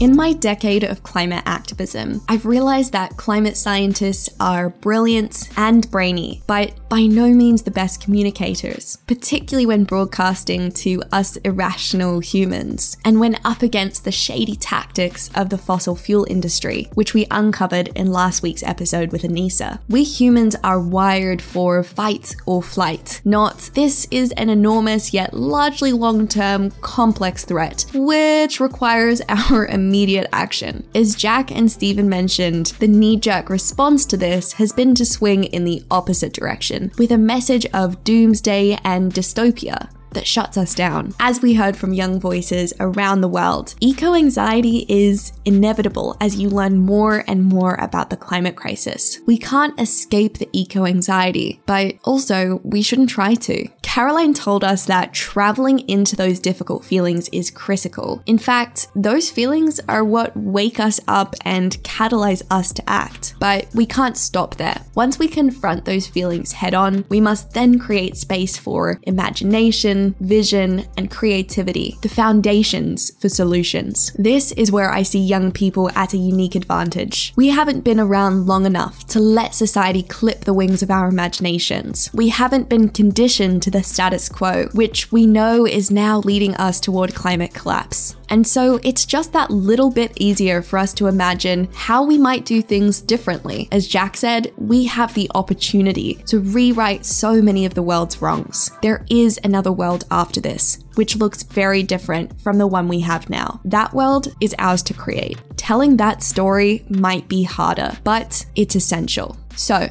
In 0.00 0.11
my 0.22 0.32
decade 0.32 0.84
of 0.84 1.02
climate 1.02 1.42
activism, 1.46 2.22
I've 2.28 2.46
realized 2.46 2.92
that 2.92 3.16
climate 3.16 3.56
scientists 3.56 4.28
are 4.38 4.68
brilliant 4.68 5.50
and 5.56 5.90
brainy, 5.90 6.44
but 6.46 6.88
by 6.88 7.06
no 7.06 7.30
means 7.30 7.62
the 7.62 7.72
best 7.72 8.00
communicators, 8.00 8.98
particularly 9.08 9.66
when 9.66 9.82
broadcasting 9.82 10.70
to 10.72 11.02
us 11.10 11.38
irrational 11.38 12.20
humans, 12.20 12.96
and 13.04 13.18
when 13.18 13.36
up 13.44 13.62
against 13.62 14.04
the 14.04 14.12
shady 14.12 14.54
tactics 14.54 15.28
of 15.34 15.50
the 15.50 15.58
fossil 15.58 15.96
fuel 15.96 16.24
industry, 16.30 16.88
which 16.94 17.14
we 17.14 17.26
uncovered 17.32 17.88
in 17.96 18.12
last 18.12 18.44
week's 18.44 18.62
episode 18.62 19.10
with 19.10 19.22
Anisa. 19.22 19.80
We 19.88 20.04
humans 20.04 20.54
are 20.62 20.78
wired 20.78 21.42
for 21.42 21.82
fight 21.82 22.36
or 22.46 22.62
flight, 22.62 23.20
not 23.24 23.70
this 23.74 24.06
is 24.12 24.30
an 24.36 24.50
enormous 24.50 25.12
yet 25.12 25.34
largely 25.34 25.92
long 25.92 26.28
term 26.28 26.70
complex 26.80 27.44
threat, 27.44 27.86
which 27.92 28.60
requires 28.60 29.20
our 29.28 29.66
immediate 29.66 30.11
immediate 30.12 30.28
action. 30.32 30.84
As 30.94 31.14
Jack 31.14 31.50
and 31.50 31.70
Stephen 31.70 32.08
mentioned, 32.08 32.66
the 32.78 32.88
knee 32.88 33.16
jerk 33.16 33.48
response 33.48 34.04
to 34.06 34.16
this 34.16 34.52
has 34.52 34.72
been 34.72 34.94
to 34.96 35.06
swing 35.06 35.44
in 35.44 35.64
the 35.64 35.82
opposite 35.90 36.34
direction, 36.34 36.92
with 36.98 37.12
a 37.12 37.18
message 37.18 37.64
of 37.72 38.02
doomsday 38.04 38.78
and 38.84 39.12
dystopia 39.12 39.88
that 40.14 40.26
shuts 40.26 40.56
us 40.56 40.74
down. 40.74 41.14
As 41.20 41.42
we 41.42 41.54
heard 41.54 41.76
from 41.76 41.92
young 41.92 42.20
voices 42.20 42.72
around 42.80 43.20
the 43.20 43.28
world, 43.28 43.74
eco 43.80 44.14
anxiety 44.14 44.86
is 44.88 45.32
inevitable 45.44 46.16
as 46.20 46.36
you 46.36 46.48
learn 46.48 46.78
more 46.78 47.24
and 47.26 47.44
more 47.44 47.74
about 47.74 48.10
the 48.10 48.16
climate 48.16 48.56
crisis. 48.56 49.20
We 49.26 49.38
can't 49.38 49.78
escape 49.80 50.38
the 50.38 50.48
eco 50.52 50.86
anxiety, 50.86 51.60
but 51.66 51.94
also 52.04 52.60
we 52.64 52.82
shouldn't 52.82 53.10
try 53.10 53.34
to. 53.34 53.68
Caroline 53.82 54.32
told 54.32 54.64
us 54.64 54.86
that 54.86 55.12
traveling 55.12 55.80
into 55.88 56.16
those 56.16 56.40
difficult 56.40 56.84
feelings 56.84 57.28
is 57.30 57.50
critical. 57.50 58.22
In 58.24 58.38
fact, 58.38 58.88
those 58.96 59.30
feelings 59.30 59.80
are 59.88 60.02
what 60.02 60.34
wake 60.34 60.80
us 60.80 60.98
up 61.06 61.34
and 61.44 61.72
catalyze 61.82 62.42
us 62.50 62.72
to 62.72 62.88
act. 62.88 63.34
But 63.38 63.66
we 63.74 63.84
can't 63.84 64.16
stop 64.16 64.56
there. 64.56 64.80
Once 64.94 65.18
we 65.18 65.28
confront 65.28 65.84
those 65.84 66.06
feelings 66.06 66.52
head 66.52 66.72
on, 66.72 67.04
we 67.08 67.20
must 67.20 67.52
then 67.52 67.78
create 67.78 68.16
space 68.16 68.56
for 68.56 68.98
imagination 69.02 70.01
vision, 70.20 70.84
and 70.96 71.10
creativity, 71.10 71.96
the 72.02 72.08
foundations 72.08 73.10
for 73.20 73.28
solutions. 73.28 74.12
This 74.18 74.52
is 74.52 74.72
where 74.72 74.90
I 74.90 75.02
see 75.02 75.18
young 75.18 75.52
people 75.52 75.90
at 75.94 76.14
a 76.14 76.18
unique 76.18 76.54
advantage. 76.54 77.32
We 77.36 77.48
haven't 77.48 77.82
been 77.82 78.00
around 78.00 78.46
long 78.46 78.66
enough 78.66 79.06
to 79.08 79.20
let 79.20 79.54
society 79.54 80.02
clip 80.02 80.40
the 80.42 80.54
wings 80.54 80.82
of 80.82 80.90
our 80.90 81.08
imaginations. 81.08 82.10
We 82.12 82.28
haven't 82.28 82.68
been 82.68 82.88
conditioned 82.88 83.62
to 83.62 83.70
the 83.70 83.82
status 83.82 84.28
quo, 84.28 84.68
which 84.72 85.10
we 85.12 85.26
know 85.26 85.66
is 85.66 85.90
now 85.90 86.18
leading 86.18 86.54
us 86.56 86.80
toward 86.80 87.14
climate 87.14 87.54
collapse. 87.54 88.16
And 88.32 88.46
so 88.46 88.80
it's 88.82 89.04
just 89.04 89.34
that 89.34 89.50
little 89.50 89.90
bit 89.90 90.10
easier 90.16 90.62
for 90.62 90.78
us 90.78 90.94
to 90.94 91.06
imagine 91.06 91.68
how 91.74 92.02
we 92.02 92.16
might 92.16 92.46
do 92.46 92.62
things 92.62 93.02
differently. 93.02 93.68
As 93.70 93.86
Jack 93.86 94.16
said, 94.16 94.54
we 94.56 94.86
have 94.86 95.12
the 95.12 95.30
opportunity 95.34 96.14
to 96.28 96.40
rewrite 96.40 97.04
so 97.04 97.42
many 97.42 97.66
of 97.66 97.74
the 97.74 97.82
world's 97.82 98.22
wrongs. 98.22 98.70
There 98.80 99.04
is 99.10 99.38
another 99.44 99.70
world 99.70 100.06
after 100.10 100.40
this, 100.40 100.82
which 100.94 101.14
looks 101.14 101.42
very 101.42 101.82
different 101.82 102.40
from 102.40 102.56
the 102.56 102.66
one 102.66 102.88
we 102.88 103.00
have 103.00 103.28
now. 103.28 103.60
That 103.66 103.92
world 103.92 104.34
is 104.40 104.54
ours 104.58 104.82
to 104.84 104.94
create. 104.94 105.36
Telling 105.58 105.98
that 105.98 106.22
story 106.22 106.86
might 106.88 107.28
be 107.28 107.42
harder, 107.42 107.98
but 108.02 108.46
it's 108.56 108.76
essential. 108.76 109.36
So, 109.56 109.90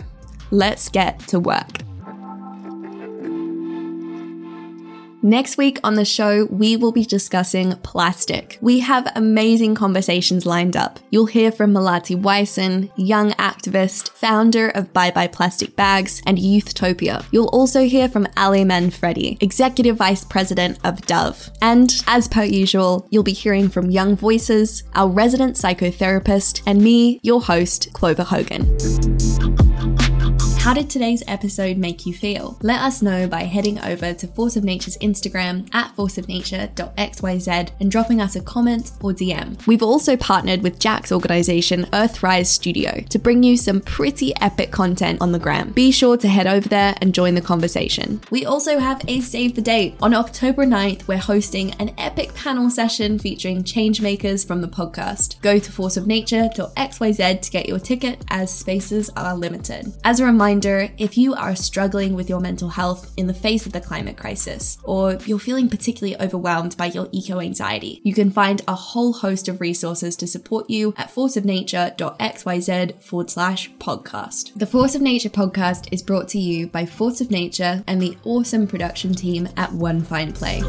let's 0.49 0.89
get 0.89 1.19
to 1.27 1.39
work. 1.39 1.90
Next 5.23 5.55
week 5.55 5.79
on 5.83 5.93
the 5.93 6.03
show, 6.03 6.45
we 6.45 6.75
will 6.75 6.91
be 6.91 7.05
discussing 7.05 7.73
plastic. 7.83 8.57
We 8.59 8.79
have 8.79 9.11
amazing 9.15 9.75
conversations 9.75 10.47
lined 10.47 10.75
up. 10.75 10.99
You'll 11.11 11.27
hear 11.27 11.51
from 11.51 11.73
Melati 11.73 12.19
Wijsen, 12.19 12.91
young 12.95 13.29
activist, 13.33 14.09
founder 14.09 14.69
of 14.69 14.91
Bye 14.93 15.11
Bye 15.11 15.27
Plastic 15.27 15.75
Bags 15.75 16.23
and 16.25 16.39
Youthtopia. 16.39 17.23
You'll 17.31 17.49
also 17.49 17.83
hear 17.83 18.09
from 18.09 18.27
Ali 18.35 18.63
Manfredi, 18.63 19.37
executive 19.41 19.97
vice 19.97 20.25
president 20.25 20.79
of 20.83 21.05
Dove. 21.05 21.51
And 21.61 22.03
as 22.07 22.27
per 22.27 22.43
usual, 22.43 23.07
you'll 23.11 23.21
be 23.21 23.31
hearing 23.31 23.69
from 23.69 23.91
young 23.91 24.15
voices, 24.15 24.83
our 24.95 25.07
resident 25.07 25.55
psychotherapist, 25.55 26.63
and 26.65 26.81
me, 26.81 27.19
your 27.21 27.43
host, 27.43 27.93
Clover 27.93 28.23
Hogan. 28.23 29.70
How 30.61 30.75
did 30.75 30.91
today's 30.91 31.23
episode 31.27 31.77
make 31.77 32.05
you 32.05 32.13
feel? 32.13 32.55
Let 32.61 32.81
us 32.81 33.01
know 33.01 33.27
by 33.27 33.45
heading 33.45 33.79
over 33.79 34.13
to 34.13 34.27
Force 34.27 34.55
of 34.55 34.63
Nature's 34.63 34.95
Instagram 34.99 35.67
at 35.73 35.95
forceofnature.xyz 35.95 37.71
and 37.79 37.89
dropping 37.91 38.21
us 38.21 38.35
a 38.35 38.41
comment 38.41 38.91
or 39.01 39.11
DM. 39.11 39.65
We've 39.65 39.81
also 39.81 40.15
partnered 40.15 40.61
with 40.61 40.77
Jack's 40.77 41.11
organization 41.11 41.85
Earthrise 41.85 42.45
Studio 42.45 43.01
to 43.09 43.17
bring 43.17 43.41
you 43.41 43.57
some 43.57 43.81
pretty 43.81 44.35
epic 44.39 44.69
content 44.69 45.19
on 45.19 45.31
the 45.31 45.39
gram. 45.39 45.71
Be 45.71 45.89
sure 45.89 46.15
to 46.17 46.27
head 46.27 46.45
over 46.45 46.69
there 46.69 46.93
and 47.01 47.15
join 47.15 47.33
the 47.33 47.41
conversation. 47.41 48.21
We 48.29 48.45
also 48.45 48.77
have 48.77 49.01
a 49.07 49.19
save 49.21 49.55
the 49.55 49.63
date. 49.63 49.95
On 49.99 50.13
October 50.13 50.67
9th, 50.67 51.07
we're 51.07 51.17
hosting 51.17 51.71
an 51.79 51.91
epic 51.97 52.35
panel 52.35 52.69
session 52.69 53.17
featuring 53.17 53.63
changemakers 53.63 54.45
from 54.45 54.61
the 54.61 54.67
podcast. 54.67 55.41
Go 55.41 55.57
to 55.57 55.71
forceofnature.xyz 55.71 57.41
to 57.41 57.51
get 57.51 57.67
your 57.67 57.79
ticket 57.79 58.23
as 58.27 58.53
spaces 58.53 59.09
are 59.17 59.35
limited. 59.35 59.91
As 60.03 60.19
a 60.19 60.25
reminder, 60.25 60.51
reminder 60.65 60.93
if 60.97 61.17
you 61.17 61.33
are 61.33 61.55
struggling 61.55 62.13
with 62.13 62.29
your 62.29 62.39
mental 62.39 62.69
health 62.69 63.11
in 63.17 63.27
the 63.27 63.33
face 63.33 63.65
of 63.65 63.73
the 63.73 63.81
climate 63.81 64.17
crisis, 64.17 64.77
or 64.83 65.13
you're 65.25 65.39
feeling 65.39 65.67
particularly 65.69 66.19
overwhelmed 66.21 66.77
by 66.77 66.85
your 66.85 67.07
eco 67.11 67.39
anxiety, 67.39 67.99
you 68.03 68.13
can 68.13 68.29
find 68.29 68.61
a 68.67 68.75
whole 68.75 69.13
host 69.13 69.47
of 69.47 69.59
resources 69.61 70.15
to 70.15 70.27
support 70.27 70.69
you 70.69 70.93
at 70.97 71.09
forceofnature.xyz 71.09 73.01
forward 73.01 73.29
slash 73.29 73.71
podcast. 73.73 74.53
The 74.55 74.67
Force 74.67 74.95
of 74.95 75.01
Nature 75.01 75.29
podcast 75.29 75.87
is 75.91 76.03
brought 76.03 76.27
to 76.29 76.39
you 76.39 76.67
by 76.67 76.85
Force 76.85 77.21
of 77.21 77.31
Nature 77.31 77.83
and 77.87 78.01
the 78.01 78.17
awesome 78.23 78.67
production 78.67 79.13
team 79.13 79.49
at 79.57 79.71
One 79.73 80.03
Fine 80.03 80.33
Play. 80.33 80.61